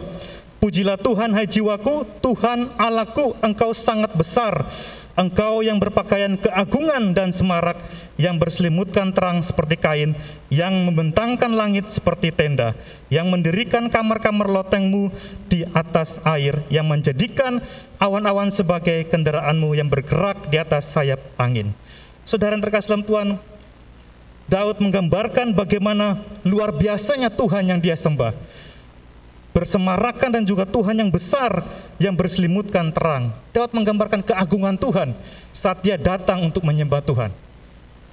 Pujilah 0.63 0.95
Tuhan 0.95 1.35
hai 1.35 1.43
jiwaku, 1.43 2.07
Tuhan 2.23 2.71
Allahku, 2.79 3.35
engkau 3.43 3.75
sangat 3.75 4.15
besar. 4.15 4.63
Engkau 5.13 5.61
yang 5.61 5.77
berpakaian 5.77 6.33
keagungan 6.41 7.13
dan 7.13 7.29
semarak, 7.29 7.77
yang 8.17 8.41
berselimutkan 8.41 9.13
terang 9.13 9.45
seperti 9.45 9.77
kain, 9.77 10.17
yang 10.49 10.73
membentangkan 10.89 11.53
langit 11.53 11.93
seperti 11.93 12.33
tenda, 12.33 12.73
yang 13.13 13.29
mendirikan 13.29 13.93
kamar-kamar 13.93 14.49
lotengmu 14.49 15.13
di 15.53 15.69
atas 15.69 16.17
air, 16.25 16.65
yang 16.73 16.89
menjadikan 16.89 17.61
awan-awan 18.01 18.49
sebagai 18.49 19.05
kendaraanmu 19.05 19.77
yang 19.77 19.85
bergerak 19.85 20.49
di 20.49 20.57
atas 20.57 20.89
sayap 20.89 21.21
angin. 21.37 21.77
Saudara 22.25 22.57
terkasih 22.57 22.97
dalam 22.97 23.05
Tuhan, 23.05 23.29
Daud 24.49 24.81
menggambarkan 24.81 25.53
bagaimana 25.53 26.25
luar 26.41 26.73
biasanya 26.73 27.29
Tuhan 27.29 27.69
yang 27.69 27.77
dia 27.77 27.93
sembah 27.93 28.33
bersemarakan 29.63 30.29
dan 30.35 30.43
juga 30.43 30.67
Tuhan 30.67 30.99
yang 30.99 31.07
besar 31.07 31.63
yang 31.95 32.11
berselimutkan 32.11 32.91
terang. 32.91 33.31
Daud 33.55 33.71
menggambarkan 33.71 34.19
keagungan 34.19 34.75
Tuhan 34.75 35.15
saat 35.55 35.79
dia 35.79 35.95
datang 35.95 36.43
untuk 36.43 36.67
menyembah 36.67 36.99
Tuhan. 36.99 37.31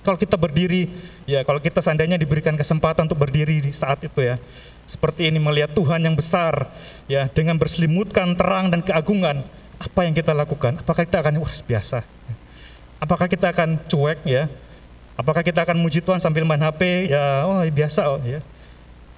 Kalau 0.07 0.17
kita 0.17 0.39
berdiri, 0.39 0.89
ya 1.27 1.43
kalau 1.43 1.59
kita 1.59 1.83
seandainya 1.83 2.17
diberikan 2.17 2.55
kesempatan 2.55 3.11
untuk 3.11 3.19
berdiri 3.21 3.61
di 3.61 3.75
saat 3.75 4.01
itu 4.01 4.23
ya, 4.23 4.39
seperti 4.87 5.29
ini 5.29 5.37
melihat 5.43 5.75
Tuhan 5.75 6.01
yang 6.01 6.17
besar, 6.17 6.71
ya 7.05 7.29
dengan 7.29 7.59
berselimutkan 7.59 8.33
terang 8.39 8.73
dan 8.73 8.81
keagungan, 8.81 9.45
apa 9.77 10.01
yang 10.07 10.15
kita 10.17 10.33
lakukan? 10.33 10.81
Apakah 10.81 11.05
kita 11.05 11.21
akan 11.21 11.35
wah 11.45 11.53
biasa? 11.67 12.01
Apakah 12.97 13.27
kita 13.29 13.53
akan 13.53 13.77
cuek 13.91 14.25
ya? 14.25 14.49
Apakah 15.21 15.45
kita 15.45 15.69
akan 15.69 15.77
muji 15.77 16.01
Tuhan 16.01 16.17
sambil 16.17 16.49
main 16.49 16.63
HP? 16.65 17.13
Ya, 17.13 17.45
oh 17.45 17.61
biasa 17.69 18.09
oh 18.09 18.21
ya. 18.25 18.41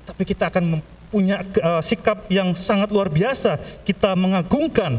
Tapi 0.03 0.27
kita 0.27 0.51
akan 0.51 0.83
punya 1.13 1.45
uh, 1.61 1.85
sikap 1.85 2.25
yang 2.33 2.57
sangat 2.57 2.89
luar 2.89 3.13
biasa. 3.13 3.61
Kita 3.85 4.17
mengagungkan 4.17 4.97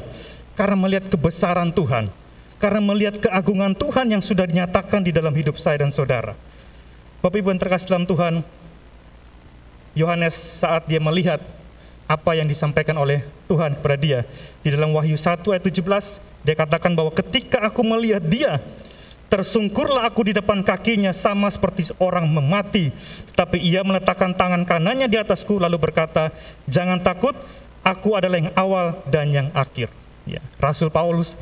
karena 0.53 0.77
melihat 0.77 1.09
kebesaran 1.09 1.73
Tuhan, 1.73 2.13
karena 2.61 2.81
melihat 2.85 3.17
keagungan 3.17 3.73
Tuhan 3.73 4.13
yang 4.13 4.21
sudah 4.21 4.45
dinyatakan 4.45 5.01
di 5.01 5.09
dalam 5.09 5.33
hidup 5.33 5.57
saya 5.57 5.81
dan 5.81 5.89
saudara. 5.89 6.37
Bapak 7.25 7.41
Ibu 7.41 7.49
yang 7.49 7.61
terkasih 7.61 7.89
dalam 7.89 8.05
Tuhan, 8.05 8.45
Yohanes 9.97 10.37
saat 10.61 10.85
dia 10.85 11.01
melihat 11.01 11.41
apa 12.05 12.37
yang 12.37 12.45
disampaikan 12.45 12.93
oleh 12.99 13.25
Tuhan 13.49 13.73
kepada 13.79 13.97
dia 13.97 14.19
di 14.61 14.69
dalam 14.69 14.91
Wahyu 14.91 15.15
1 15.15 15.39
ayat 15.39 15.63
17 15.63 16.43
dia 16.43 16.55
katakan 16.59 16.91
bahwa 16.91 17.09
ketika 17.15 17.63
aku 17.63 17.79
melihat 17.81 18.19
dia 18.19 18.59
Tersungkurlah 19.33 20.05
aku 20.05 20.29
di 20.29 20.33
depan 20.37 20.61
kakinya 20.61 21.09
sama 21.09 21.49
seperti 21.49 21.89
orang 21.97 22.29
memati. 22.29 22.93
Tetapi 23.33 23.57
ia 23.57 23.81
meletakkan 23.81 24.29
tangan 24.29 24.61
kanannya 24.61 25.09
di 25.09 25.17
atasku 25.17 25.57
lalu 25.57 25.81
berkata, 25.81 26.29
jangan 26.69 27.01
takut, 27.01 27.33
aku 27.81 28.13
adalah 28.13 28.37
yang 28.37 28.53
awal 28.53 28.93
dan 29.09 29.33
yang 29.33 29.49
akhir. 29.57 29.89
Ya, 30.29 30.37
Rasul 30.61 30.93
Paulus, 30.93 31.33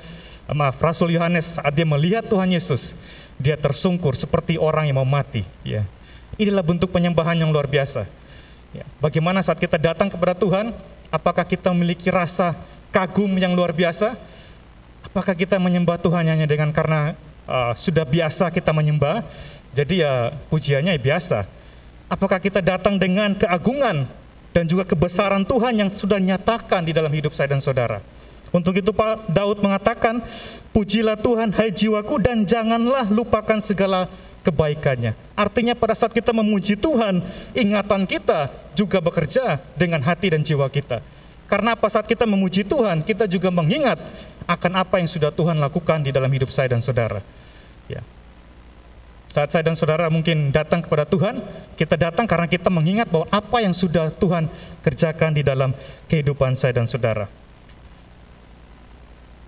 maaf, 0.47 0.79
Rasul 0.79 1.19
Yohanes 1.19 1.59
saat 1.59 1.75
dia 1.75 1.83
melihat 1.83 2.23
Tuhan 2.31 2.55
Yesus, 2.55 2.95
dia 3.35 3.59
tersungkur 3.59 4.15
seperti 4.15 4.55
orang 4.55 4.87
yang 4.87 5.03
mau 5.03 5.09
mati. 5.11 5.43
Ya. 5.67 5.83
Inilah 6.39 6.63
bentuk 6.63 6.95
penyembahan 6.95 7.35
yang 7.35 7.51
luar 7.51 7.67
biasa. 7.67 8.07
Ya. 8.71 8.87
Bagaimana 9.03 9.43
saat 9.43 9.59
kita 9.59 9.75
datang 9.75 10.07
kepada 10.07 10.31
Tuhan, 10.31 10.71
apakah 11.11 11.43
kita 11.43 11.75
memiliki 11.75 12.07
rasa 12.07 12.55
kagum 12.87 13.35
yang 13.35 13.51
luar 13.51 13.75
biasa? 13.75 14.15
Apakah 15.11 15.35
kita 15.35 15.59
menyembah 15.59 15.99
Tuhan 15.99 16.23
hanya 16.23 16.47
dengan 16.47 16.71
karena 16.71 17.19
uh, 17.47 17.73
sudah 17.77 18.05
biasa 18.05 18.49
kita 18.49 18.73
menyembah, 18.73 19.23
jadi 19.71 19.95
ya 20.03 20.13
pujiannya 20.51 20.97
ya 20.97 21.01
biasa. 21.01 21.47
Apakah 22.11 22.43
kita 22.43 22.59
datang 22.59 22.99
dengan 22.99 23.31
keagungan 23.31 24.03
dan 24.51 24.67
juga 24.67 24.83
kebesaran 24.83 25.47
Tuhan 25.47 25.79
yang 25.79 25.89
sudah 25.89 26.19
nyatakan 26.19 26.83
di 26.83 26.91
dalam 26.91 27.11
hidup 27.11 27.31
saya 27.31 27.55
dan 27.55 27.63
saudara? 27.63 28.03
Untuk 28.51 28.75
itu 28.75 28.91
Pak 28.91 29.31
Daud 29.31 29.63
mengatakan, 29.63 30.19
pujilah 30.75 31.15
Tuhan 31.15 31.55
hai 31.55 31.71
jiwaku 31.71 32.19
dan 32.19 32.43
janganlah 32.43 33.07
lupakan 33.07 33.63
segala 33.63 34.11
kebaikannya. 34.43 35.15
Artinya 35.39 35.71
pada 35.71 35.95
saat 35.95 36.11
kita 36.11 36.35
memuji 36.35 36.75
Tuhan, 36.75 37.23
ingatan 37.55 38.03
kita 38.03 38.51
juga 38.75 38.99
bekerja 38.99 39.55
dengan 39.79 40.03
hati 40.03 40.35
dan 40.35 40.43
jiwa 40.43 40.67
kita. 40.67 40.99
Karena 41.47 41.75
apa 41.75 41.87
saat 41.87 42.07
kita 42.07 42.27
memuji 42.27 42.67
Tuhan, 42.67 43.03
kita 43.07 43.27
juga 43.27 43.51
mengingat 43.51 43.99
akan 44.47 44.71
apa 44.81 44.97
yang 44.97 45.09
sudah 45.09 45.29
Tuhan 45.33 45.57
lakukan 45.57 46.01
di 46.05 46.13
dalam 46.13 46.29
hidup 46.31 46.49
saya 46.49 46.71
dan 46.73 46.81
saudara. 46.81 47.21
Ya. 47.89 48.01
Saat 49.31 49.55
saya 49.55 49.63
dan 49.63 49.79
saudara 49.79 50.11
mungkin 50.11 50.51
datang 50.51 50.83
kepada 50.83 51.07
Tuhan, 51.07 51.39
kita 51.79 51.95
datang 51.95 52.27
karena 52.27 52.51
kita 52.51 52.67
mengingat 52.67 53.07
bahwa 53.07 53.31
apa 53.31 53.63
yang 53.63 53.71
sudah 53.71 54.11
Tuhan 54.11 54.51
kerjakan 54.83 55.31
di 55.31 55.39
dalam 55.39 55.71
kehidupan 56.11 56.51
saya 56.59 56.75
dan 56.75 56.83
saudara. 56.83 57.31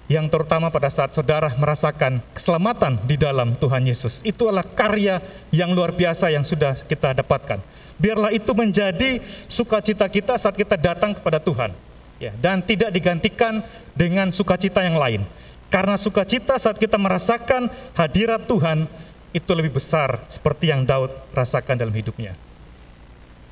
Yang 0.07 0.31
terutama 0.31 0.71
pada 0.71 0.87
saat 0.87 1.11
saudara 1.11 1.51
merasakan 1.59 2.23
keselamatan 2.31 2.95
di 3.03 3.19
dalam 3.19 3.59
Tuhan 3.59 3.83
Yesus. 3.83 4.23
Itu 4.23 4.47
adalah 4.47 4.67
karya 4.67 5.19
yang 5.51 5.75
luar 5.75 5.91
biasa 5.91 6.31
yang 6.31 6.47
sudah 6.47 6.75
kita 6.87 7.11
dapatkan. 7.19 7.59
Biarlah 7.99 8.31
itu 8.31 8.51
menjadi 8.55 9.19
sukacita 9.51 10.07
kita 10.07 10.39
saat 10.39 10.55
kita 10.55 10.79
datang 10.79 11.11
kepada 11.11 11.43
Tuhan. 11.43 11.75
Ya, 12.22 12.32
dan 12.39 12.64
tidak 12.64 12.93
digantikan 12.93 13.66
dengan 13.97 14.30
sukacita 14.30 14.86
yang 14.86 14.95
lain. 14.95 15.22
Karena 15.74 15.97
sukacita 15.97 16.53
saat 16.61 16.78
kita 16.78 17.01
merasakan 17.01 17.68
hadirat 17.97 18.45
Tuhan 18.45 18.86
itu 19.34 19.51
lebih 19.57 19.74
besar 19.82 20.22
seperti 20.30 20.70
yang 20.70 20.86
Daud 20.86 21.09
rasakan 21.34 21.74
dalam 21.74 21.91
hidupnya. 21.91 22.38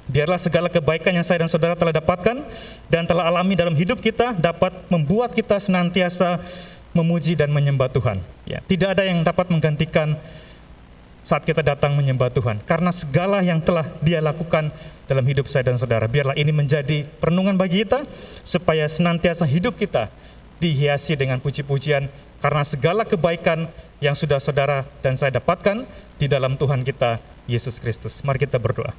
Biarlah 0.05 0.37
segala 0.37 0.69
kebaikan 0.69 1.17
yang 1.17 1.25
saya 1.25 1.41
dan 1.41 1.49
saudara 1.49 1.73
telah 1.73 1.93
dapatkan 1.97 2.45
dan 2.89 3.03
telah 3.09 3.25
alami 3.25 3.57
dalam 3.57 3.73
hidup 3.73 3.97
kita 4.01 4.37
dapat 4.37 4.69
membuat 4.93 5.33
kita 5.33 5.57
senantiasa 5.57 6.37
memuji 6.93 7.33
dan 7.33 7.49
menyembah 7.49 7.89
Tuhan. 7.89 8.21
Ya, 8.45 8.59
tidak 8.69 8.99
ada 8.99 9.03
yang 9.07 9.23
dapat 9.25 9.49
menggantikan 9.49 10.19
saat 11.21 11.45
kita 11.45 11.61
datang 11.61 11.93
menyembah 11.93 12.33
Tuhan. 12.33 12.61
Karena 12.65 12.89
segala 12.89 13.45
yang 13.45 13.61
telah 13.61 13.85
dia 14.01 14.19
lakukan 14.21 14.73
dalam 15.05 15.25
hidup 15.25 15.45
saya 15.49 15.69
dan 15.69 15.77
saudara. 15.77 16.09
Biarlah 16.09 16.37
ini 16.37 16.49
menjadi 16.49 17.05
perenungan 17.21 17.57
bagi 17.57 17.85
kita 17.85 18.05
supaya 18.41 18.89
senantiasa 18.89 19.45
hidup 19.45 19.77
kita 19.77 20.09
dihiasi 20.61 21.17
dengan 21.17 21.41
puji-pujian 21.41 22.05
karena 22.41 22.63
segala 22.65 23.05
kebaikan 23.05 23.69
yang 24.01 24.17
sudah 24.17 24.41
saudara 24.41 24.85
dan 25.05 25.13
saya 25.13 25.37
dapatkan 25.37 25.85
di 26.17 26.25
dalam 26.25 26.57
Tuhan 26.57 26.81
kita 26.81 27.21
Yesus 27.45 27.77
Kristus. 27.77 28.25
Mari 28.25 28.41
kita 28.41 28.57
berdoa. 28.57 28.93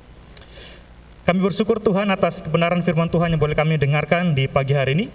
Kami 1.22 1.38
bersyukur 1.38 1.78
Tuhan 1.78 2.10
atas 2.10 2.42
kebenaran 2.42 2.82
firman 2.82 3.06
Tuhan 3.06 3.30
yang 3.30 3.38
boleh 3.38 3.54
kami 3.54 3.78
dengarkan 3.78 4.34
di 4.34 4.50
pagi 4.50 4.74
hari 4.74 4.98
ini. 4.98 5.06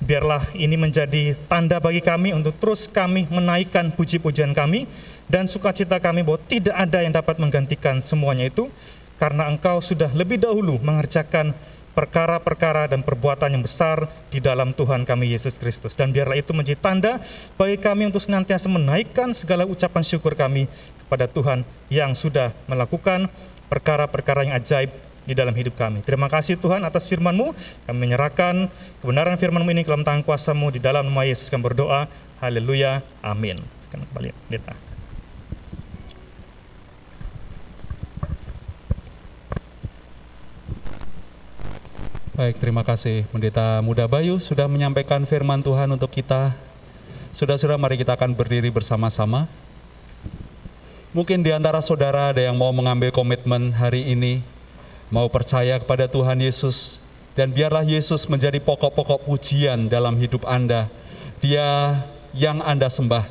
Biarlah 0.00 0.40
ini 0.56 0.72
menjadi 0.80 1.36
tanda 1.52 1.76
bagi 1.76 2.00
kami 2.00 2.32
untuk 2.32 2.56
terus 2.56 2.88
kami 2.88 3.28
menaikkan 3.28 3.92
puji-pujian 3.92 4.56
kami 4.56 4.88
dan 5.30 5.46
sukacita 5.46 6.02
kami 6.02 6.26
bahwa 6.26 6.42
tidak 6.50 6.74
ada 6.74 6.98
yang 7.06 7.14
dapat 7.14 7.38
menggantikan 7.38 8.02
semuanya 8.02 8.50
itu 8.50 8.66
karena 9.14 9.46
Engkau 9.46 9.78
sudah 9.78 10.10
lebih 10.10 10.42
dahulu 10.42 10.82
mengerjakan 10.82 11.54
perkara-perkara 11.94 12.90
dan 12.90 13.06
perbuatan 13.06 13.54
yang 13.54 13.62
besar 13.62 14.10
di 14.30 14.42
dalam 14.42 14.74
Tuhan 14.74 15.06
kami 15.06 15.30
Yesus 15.30 15.58
Kristus. 15.58 15.94
Dan 15.94 16.10
biarlah 16.10 16.38
itu 16.38 16.50
menjadi 16.50 16.78
tanda 16.78 17.12
bagi 17.54 17.78
kami 17.78 18.10
untuk 18.10 18.22
senantiasa 18.22 18.66
menaikkan 18.66 19.30
segala 19.34 19.66
ucapan 19.66 20.02
syukur 20.02 20.34
kami 20.34 20.66
kepada 21.06 21.30
Tuhan 21.30 21.62
yang 21.90 22.14
sudah 22.14 22.50
melakukan 22.66 23.30
perkara-perkara 23.70 24.50
yang 24.50 24.54
ajaib 24.58 24.90
di 25.28 25.34
dalam 25.36 25.54
hidup 25.54 25.78
kami. 25.78 26.02
Terima 26.02 26.26
kasih 26.26 26.58
Tuhan 26.58 26.82
atas 26.82 27.06
firman-Mu. 27.06 27.54
Kami 27.86 27.98
menyerahkan 28.02 28.66
kebenaran 28.98 29.38
firman-Mu 29.38 29.70
ini 29.70 29.82
ke 29.86 29.90
dalam 29.92 30.02
tangan 30.02 30.26
kuasa-Mu 30.26 30.74
di 30.74 30.80
dalam 30.82 31.06
nama 31.06 31.22
Yesus 31.22 31.52
kami 31.52 31.62
berdoa. 31.62 32.10
Haleluya. 32.40 33.04
Amin. 33.20 33.60
Sekarang 33.76 34.08
kembali. 34.10 34.32
Pendeta. 34.48 34.89
Baik, 42.40 42.56
terima 42.56 42.80
kasih 42.80 43.28
Pendeta 43.28 43.84
Muda 43.84 44.08
Bayu 44.08 44.40
sudah 44.40 44.64
menyampaikan 44.64 45.28
firman 45.28 45.60
Tuhan 45.60 45.92
untuk 45.92 46.08
kita. 46.08 46.56
Sudah-sudah 47.36 47.76
mari 47.76 48.00
kita 48.00 48.16
akan 48.16 48.32
berdiri 48.32 48.72
bersama-sama. 48.72 49.44
Mungkin 51.12 51.44
di 51.44 51.52
antara 51.52 51.84
saudara 51.84 52.32
ada 52.32 52.40
yang 52.40 52.56
mau 52.56 52.72
mengambil 52.72 53.12
komitmen 53.12 53.76
hari 53.76 54.08
ini, 54.08 54.40
mau 55.12 55.28
percaya 55.28 55.76
kepada 55.76 56.08
Tuhan 56.08 56.40
Yesus, 56.40 57.04
dan 57.36 57.52
biarlah 57.52 57.84
Yesus 57.84 58.24
menjadi 58.24 58.56
pokok-pokok 58.56 59.28
pujian 59.28 59.92
dalam 59.92 60.16
hidup 60.16 60.48
Anda. 60.48 60.88
Dia 61.44 62.00
yang 62.32 62.64
Anda 62.64 62.88
sembah, 62.88 63.28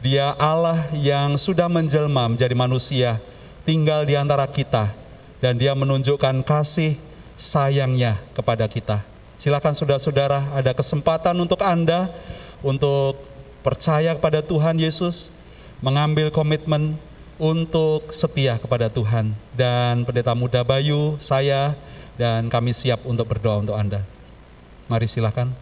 Dia 0.00 0.32
Allah 0.40 0.80
yang 0.96 1.36
sudah 1.36 1.68
menjelma 1.68 2.32
menjadi 2.32 2.56
manusia, 2.56 3.20
tinggal 3.68 4.08
di 4.08 4.16
antara 4.16 4.48
kita, 4.48 4.96
dan 5.44 5.60
Dia 5.60 5.76
menunjukkan 5.76 6.40
kasih 6.40 6.96
sayangnya 7.36 8.18
kepada 8.32 8.64
kita. 8.66 9.04
Silakan 9.36 9.76
saudara-saudara, 9.76 10.56
ada 10.56 10.72
kesempatan 10.72 11.36
untuk 11.36 11.60
Anda 11.60 12.08
untuk 12.64 13.20
percaya 13.60 14.16
kepada 14.16 14.40
Tuhan 14.40 14.80
Yesus, 14.80 15.28
mengambil 15.84 16.32
komitmen 16.32 16.96
untuk 17.36 18.08
setia 18.16 18.56
kepada 18.56 18.88
Tuhan. 18.88 19.36
Dan 19.52 20.08
pendeta 20.08 20.32
muda 20.32 20.64
Bayu, 20.64 21.20
saya, 21.20 21.76
dan 22.16 22.48
kami 22.48 22.72
siap 22.72 23.04
untuk 23.04 23.28
berdoa 23.28 23.60
untuk 23.60 23.76
Anda. 23.76 24.00
Mari 24.88 25.04
silakan. 25.04 25.52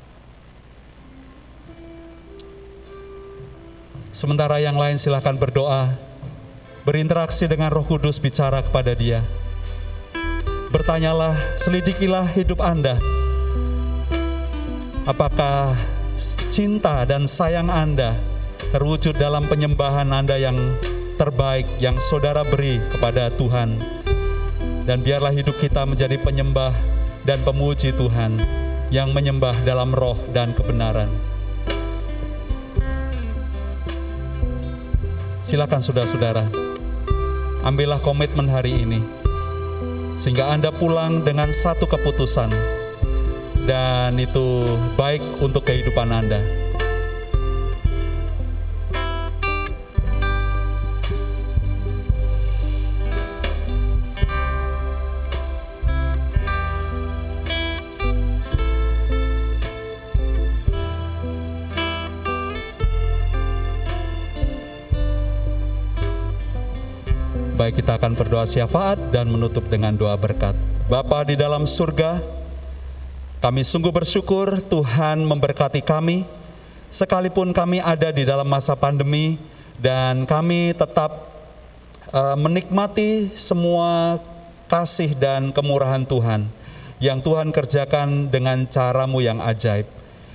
Sementara 4.14 4.62
yang 4.62 4.78
lain 4.78 4.94
silakan 4.94 5.34
berdoa, 5.34 5.98
berinteraksi 6.86 7.50
dengan 7.50 7.74
roh 7.74 7.82
kudus 7.82 8.22
bicara 8.22 8.62
kepada 8.62 8.94
dia. 8.94 9.26
Bertanyalah, 10.74 11.38
selidikilah 11.54 12.26
hidup 12.34 12.58
Anda. 12.58 12.98
Apakah 15.06 15.70
cinta 16.50 17.06
dan 17.06 17.30
sayang 17.30 17.70
Anda 17.70 18.18
terwujud 18.74 19.14
dalam 19.14 19.46
penyembahan 19.46 20.10
Anda 20.10 20.34
yang 20.34 20.58
terbaik 21.14 21.70
yang 21.78 21.94
saudara 22.02 22.42
beri 22.42 22.82
kepada 22.90 23.30
Tuhan. 23.38 23.78
Dan 24.82 25.06
biarlah 25.06 25.30
hidup 25.30 25.54
kita 25.62 25.86
menjadi 25.86 26.18
penyembah 26.18 26.74
dan 27.22 27.38
pemuji 27.46 27.94
Tuhan 27.94 28.42
yang 28.90 29.14
menyembah 29.14 29.54
dalam 29.62 29.94
roh 29.94 30.18
dan 30.34 30.58
kebenaran. 30.58 31.06
Silakan 35.46 35.78
saudara-saudara, 35.78 36.50
ambillah 37.62 38.02
komitmen 38.02 38.50
hari 38.50 38.82
ini, 38.82 39.23
sehingga 40.16 40.50
Anda 40.54 40.70
pulang 40.70 41.22
dengan 41.26 41.50
satu 41.52 41.84
keputusan, 41.84 42.50
dan 43.64 44.16
itu 44.16 44.64
baik 44.94 45.20
untuk 45.40 45.64
kehidupan 45.66 46.08
Anda. 46.10 46.63
Akan 68.04 68.20
berdoa 68.20 68.44
syafaat 68.44 69.00
dan 69.08 69.32
menutup 69.32 69.64
dengan 69.64 69.96
doa 69.96 70.12
berkat. 70.20 70.52
Bapa 70.92 71.24
di 71.24 71.40
dalam 71.40 71.64
surga, 71.64 72.20
kami 73.40 73.64
sungguh 73.64 73.88
bersyukur 73.88 74.60
Tuhan 74.60 75.24
memberkati 75.24 75.80
kami, 75.80 76.28
sekalipun 76.92 77.56
kami 77.56 77.80
ada 77.80 78.12
di 78.12 78.28
dalam 78.28 78.44
masa 78.44 78.76
pandemi 78.76 79.40
dan 79.80 80.28
kami 80.28 80.76
tetap 80.76 81.32
uh, 82.12 82.36
menikmati 82.36 83.32
semua 83.40 84.20
kasih 84.68 85.16
dan 85.16 85.48
kemurahan 85.48 86.04
Tuhan 86.04 86.44
yang 87.00 87.24
Tuhan 87.24 87.56
kerjakan 87.56 88.28
dengan 88.28 88.68
caramu 88.68 89.24
yang 89.24 89.40
ajaib. 89.40 89.88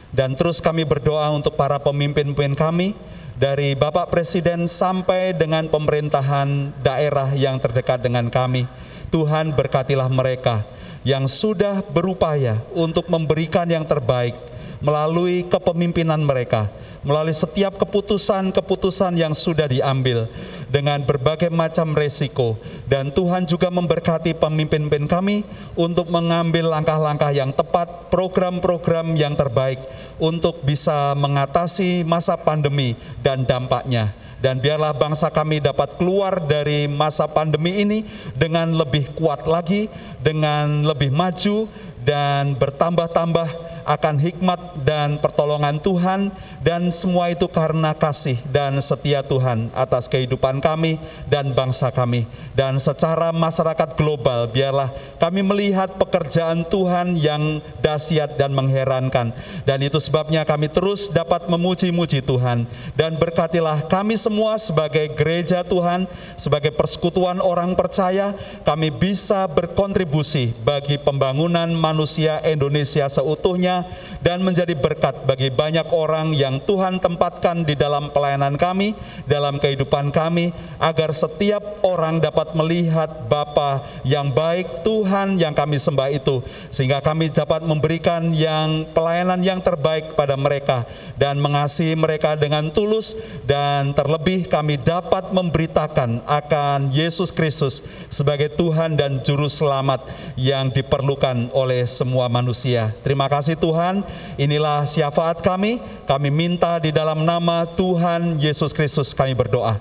Dan 0.09 0.33
terus 0.33 0.57
kami 0.57 0.89
berdoa 0.89 1.29
untuk 1.37 1.53
para 1.53 1.77
pemimpin-pemimpin 1.77 2.57
kami, 2.57 2.97
dari 3.39 3.71
Bapak 3.71 4.11
Presiden 4.11 4.67
sampai 4.67 5.31
dengan 5.31 5.71
pemerintahan 5.71 6.75
daerah 6.83 7.31
yang 7.31 7.55
terdekat 7.55 8.03
dengan 8.03 8.27
kami. 8.27 8.67
Tuhan 9.09 9.55
berkatilah 9.55 10.11
mereka 10.11 10.67
yang 11.07 11.23
sudah 11.25 11.79
berupaya 11.87 12.59
untuk 12.75 13.07
memberikan 13.07 13.63
yang 13.71 13.87
terbaik 13.87 14.35
melalui 14.83 15.47
kepemimpinan 15.47 16.19
mereka, 16.19 16.67
melalui 16.99 17.31
setiap 17.31 17.79
keputusan-keputusan 17.79 19.15
yang 19.15 19.31
sudah 19.31 19.71
diambil 19.71 20.27
dengan 20.67 20.99
berbagai 21.01 21.47
macam 21.47 21.95
resiko. 21.95 22.59
Dan 22.91 23.09
Tuhan 23.15 23.47
juga 23.47 23.71
memberkati 23.71 24.35
pemimpin-pemimpin 24.35 25.07
kami 25.07 25.47
untuk 25.79 26.11
mengambil 26.11 26.75
langkah-langkah 26.75 27.31
yang 27.31 27.55
tepat, 27.55 28.11
program-program 28.11 29.15
yang 29.15 29.33
terbaik 29.33 29.79
untuk 30.19 30.61
bisa 30.61 31.15
mengatasi 31.15 32.03
masa 32.03 32.35
pandemi 32.35 32.93
dan 33.23 33.47
dampaknya. 33.47 34.13
Dan 34.39 34.63
biarlah 34.63 34.95
bangsa 34.95 35.27
kami 35.27 35.59
dapat 35.59 35.99
keluar 35.99 36.39
dari 36.39 36.87
masa 36.87 37.27
pandemi 37.27 37.83
ini 37.83 38.07
dengan 38.39 38.71
lebih 38.71 39.11
kuat 39.11 39.43
lagi, 39.43 39.91
dengan 40.23 40.87
lebih 40.87 41.11
maju, 41.11 41.67
dan 42.07 42.55
bertambah-tambah 42.55 43.47
akan 43.83 44.15
hikmat 44.21 44.85
dan 44.87 45.19
pertolongan 45.19 45.81
Tuhan 45.81 46.31
dan 46.59 46.91
semua 46.91 47.31
itu 47.31 47.47
karena 47.47 47.95
kasih 47.95 48.35
dan 48.51 48.75
setia 48.79 49.23
Tuhan 49.23 49.71
atas 49.71 50.11
kehidupan 50.11 50.59
kami 50.59 50.99
dan 51.27 51.55
bangsa 51.55 51.91
kami. 51.91 52.27
Dan 52.55 52.79
secara 52.79 53.31
masyarakat 53.31 53.95
global 53.95 54.47
biarlah 54.51 54.91
kami 55.19 55.39
melihat 55.43 55.95
pekerjaan 55.95 56.67
Tuhan 56.67 57.15
yang 57.15 57.63
dahsyat 57.79 58.35
dan 58.35 58.51
mengherankan. 58.51 59.31
Dan 59.63 59.79
itu 59.83 59.99
sebabnya 60.01 60.43
kami 60.43 60.67
terus 60.67 61.07
dapat 61.07 61.47
memuji-muji 61.47 62.19
Tuhan. 62.23 62.67
Dan 62.95 63.15
berkatilah 63.15 63.87
kami 63.87 64.19
semua 64.19 64.59
sebagai 64.59 65.11
gereja 65.15 65.63
Tuhan 65.63 66.07
sebagai 66.35 66.75
persekutuan 66.75 67.39
orang 67.39 67.75
percaya 67.75 68.35
kami 68.65 68.91
bisa 68.91 69.47
berkontribusi 69.47 70.51
bagi 70.63 70.99
pembangunan 70.99 71.71
manusia 71.71 72.43
Indonesia 72.43 73.07
seutuhnya 73.07 73.85
dan 74.19 74.41
menjadi 74.43 74.73
berkat 74.75 75.23
bagi 75.23 75.51
banyak 75.53 75.87
orang 75.93 76.35
yang 76.35 76.48
Tuhan 76.57 76.97
tempatkan 76.97 77.61
di 77.61 77.77
dalam 77.77 78.09
pelayanan 78.09 78.57
kami, 78.57 78.97
dalam 79.29 79.61
kehidupan 79.61 80.09
kami, 80.09 80.49
agar 80.81 81.13
setiap 81.13 81.85
orang 81.85 82.17
dapat 82.17 82.57
melihat 82.57 83.29
Bapa 83.29 83.85
yang 84.01 84.33
baik, 84.33 84.81
Tuhan 84.81 85.37
yang 85.37 85.53
kami 85.53 85.77
sembah 85.77 86.09
itu, 86.09 86.41
sehingga 86.73 86.97
kami 87.05 87.29
dapat 87.29 87.61
memberikan 87.61 88.33
yang 88.33 88.89
pelayanan 88.89 89.45
yang 89.45 89.61
terbaik 89.61 90.17
pada 90.17 90.33
mereka 90.33 90.89
dan 91.19 91.37
mengasihi 91.37 91.93
mereka 91.99 92.39
dengan 92.39 92.71
tulus 92.71 93.13
dan 93.43 93.91
terlebih 93.91 94.47
kami 94.47 94.79
dapat 94.79 95.35
memberitakan 95.35 96.23
akan 96.23 96.95
Yesus 96.95 97.35
Kristus 97.35 97.83
sebagai 98.07 98.47
Tuhan 98.55 98.95
dan 98.95 99.19
Juru 99.19 99.51
Selamat 99.51 100.07
yang 100.39 100.71
diperlukan 100.71 101.51
oleh 101.51 101.83
semua 101.83 102.31
manusia. 102.31 102.95
Terima 103.03 103.27
kasih 103.27 103.59
Tuhan, 103.59 104.01
inilah 104.39 104.87
syafaat 104.87 105.43
kami, 105.43 105.83
kami 106.07 106.29
minta 106.39 106.79
di 106.79 106.95
dalam 106.95 107.27
nama 107.27 107.67
Tuhan 107.67 108.39
Yesus 108.39 108.71
Kristus 108.71 109.11
kami 109.11 109.35
berdoa. 109.35 109.75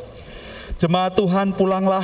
Jemaat 0.74 1.14
Tuhan 1.14 1.54
pulanglah, 1.54 2.02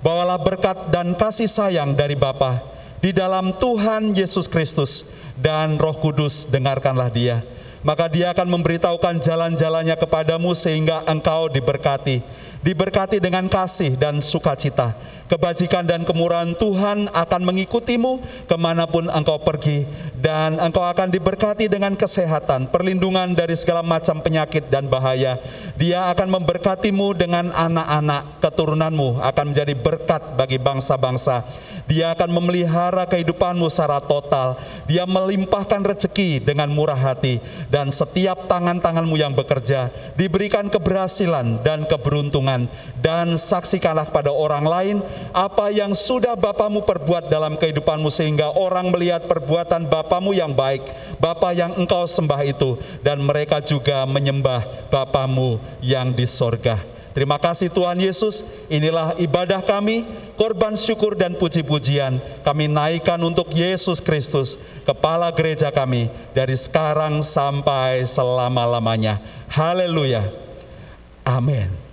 bawalah 0.00 0.40
berkat 0.40 0.88
dan 0.88 1.12
kasih 1.12 1.44
sayang 1.44 1.92
dari 1.92 2.16
Bapa 2.16 2.64
di 3.04 3.12
dalam 3.12 3.52
Tuhan 3.52 4.16
Yesus 4.16 4.48
Kristus 4.48 5.12
dan 5.36 5.76
Roh 5.76 6.00
Kudus 6.00 6.48
dengarkanlah 6.48 7.12
dia. 7.12 7.44
Maka 7.84 8.08
dia 8.08 8.32
akan 8.32 8.48
memberitahukan 8.48 9.20
jalan-jalannya 9.20 9.98
kepadamu 10.00 10.56
sehingga 10.56 11.04
engkau 11.04 11.52
diberkati. 11.52 12.24
Diberkati 12.62 13.18
dengan 13.18 13.50
kasih 13.50 13.98
dan 13.98 14.22
sukacita 14.22 14.94
Kebajikan 15.32 15.88
dan 15.88 16.04
kemurahan 16.04 16.52
Tuhan 16.52 17.08
akan 17.08 17.42
mengikutimu 17.48 18.20
ke 18.44 18.56
mana 18.60 18.84
pun 18.84 19.08
engkau 19.08 19.40
pergi. 19.40 19.88
Dan 20.12 20.60
engkau 20.60 20.84
akan 20.84 21.08
diberkati 21.08 21.72
dengan 21.72 21.96
kesehatan, 21.96 22.68
perlindungan 22.68 23.32
dari 23.32 23.56
segala 23.56 23.80
macam 23.80 24.20
penyakit 24.20 24.68
dan 24.68 24.92
bahaya. 24.92 25.40
Dia 25.80 26.12
akan 26.12 26.36
memberkatimu 26.36 27.16
dengan 27.16 27.48
anak-anak 27.48 28.44
keturunanmu 28.44 29.24
akan 29.24 29.44
menjadi 29.56 29.72
berkat 29.72 30.36
bagi 30.36 30.60
bangsa-bangsa. 30.60 31.48
Dia 31.88 32.14
akan 32.14 32.30
memelihara 32.30 33.08
kehidupanmu 33.08 33.66
secara 33.66 33.98
total. 34.04 34.60
Dia 34.86 35.08
melimpahkan 35.08 35.82
rezeki 35.82 36.44
dengan 36.44 36.70
murah 36.70 36.98
hati 36.98 37.42
dan 37.72 37.90
setiap 37.90 38.46
tangan-tanganmu 38.46 39.16
yang 39.18 39.34
bekerja 39.34 39.90
diberikan 40.14 40.70
keberhasilan 40.70 41.64
dan 41.66 41.88
keberuntungan 41.88 42.70
dan 43.02 43.34
saksikanlah 43.34 44.08
pada 44.14 44.30
orang 44.30 44.62
lain 44.62 44.96
apa 45.34 45.74
yang 45.74 45.90
sudah 45.90 46.38
Bapamu 46.38 46.86
perbuat 46.86 47.26
dalam 47.26 47.58
kehidupanmu 47.58 48.08
sehingga 48.08 48.54
orang 48.54 48.94
melihat 48.94 49.26
perbuatan 49.26 49.90
Bapamu 49.90 50.30
yang 50.30 50.54
baik, 50.54 50.86
Bapa 51.18 51.50
yang 51.50 51.74
engkau 51.74 52.06
sembah 52.06 52.40
itu 52.46 52.78
dan 53.02 53.18
mereka 53.18 53.58
juga 53.58 54.06
menyembah 54.06 54.88
Bapamu 54.88 55.58
yang 55.82 56.14
di 56.14 56.24
sorga. 56.30 56.78
Terima 57.12 57.36
kasih 57.36 57.68
Tuhan 57.68 58.00
Yesus, 58.00 58.40
inilah 58.72 59.12
ibadah 59.20 59.60
kami, 59.60 60.08
korban 60.40 60.72
syukur 60.80 61.12
dan 61.12 61.36
puji-pujian 61.36 62.16
kami 62.40 62.72
naikkan 62.72 63.20
untuk 63.20 63.52
Yesus 63.52 64.00
Kristus, 64.00 64.56
Kepala 64.88 65.28
gereja 65.28 65.68
kami, 65.68 66.08
dari 66.32 66.56
sekarang 66.56 67.20
sampai 67.20 68.08
selama-lamanya. 68.08 69.20
Haleluya. 69.52 70.32
Amin. 71.28 71.91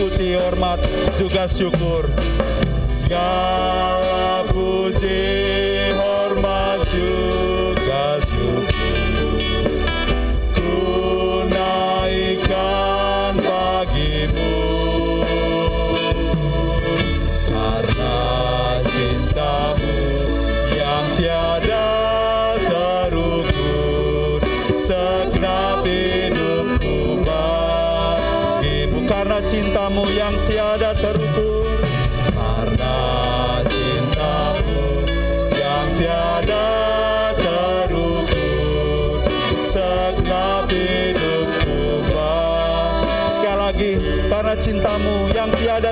Puji, 0.00 0.38
hormat 0.38 0.80
juga 1.18 1.44
syukur. 1.50 2.06
Segala 2.90 4.09
puji, 5.00 5.29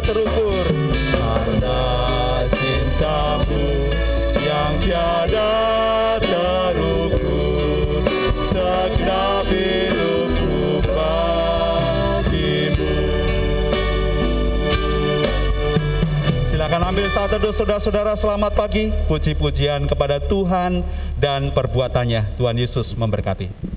terukur 0.08 0.64
karena 1.12 1.84
cintamu 2.48 3.68
yang 4.40 4.72
tiada 4.80 5.52
terukur 6.16 8.00
segenap 8.40 9.44
hidupku 9.52 10.80
bagimu 10.88 12.24
Silakan 16.48 16.88
ambil 16.88 17.12
saat 17.12 17.28
teduh 17.28 17.52
saudara-saudara 17.52 18.16
selamat 18.16 18.56
pagi. 18.56 18.88
Puji-pujian 19.12 19.84
kepada 19.84 20.24
Tuhan 20.24 20.88
dan 21.20 21.52
perbuatannya. 21.52 22.32
Tuhan 22.40 22.56
Yesus 22.56 22.96
memberkati. 22.96 23.67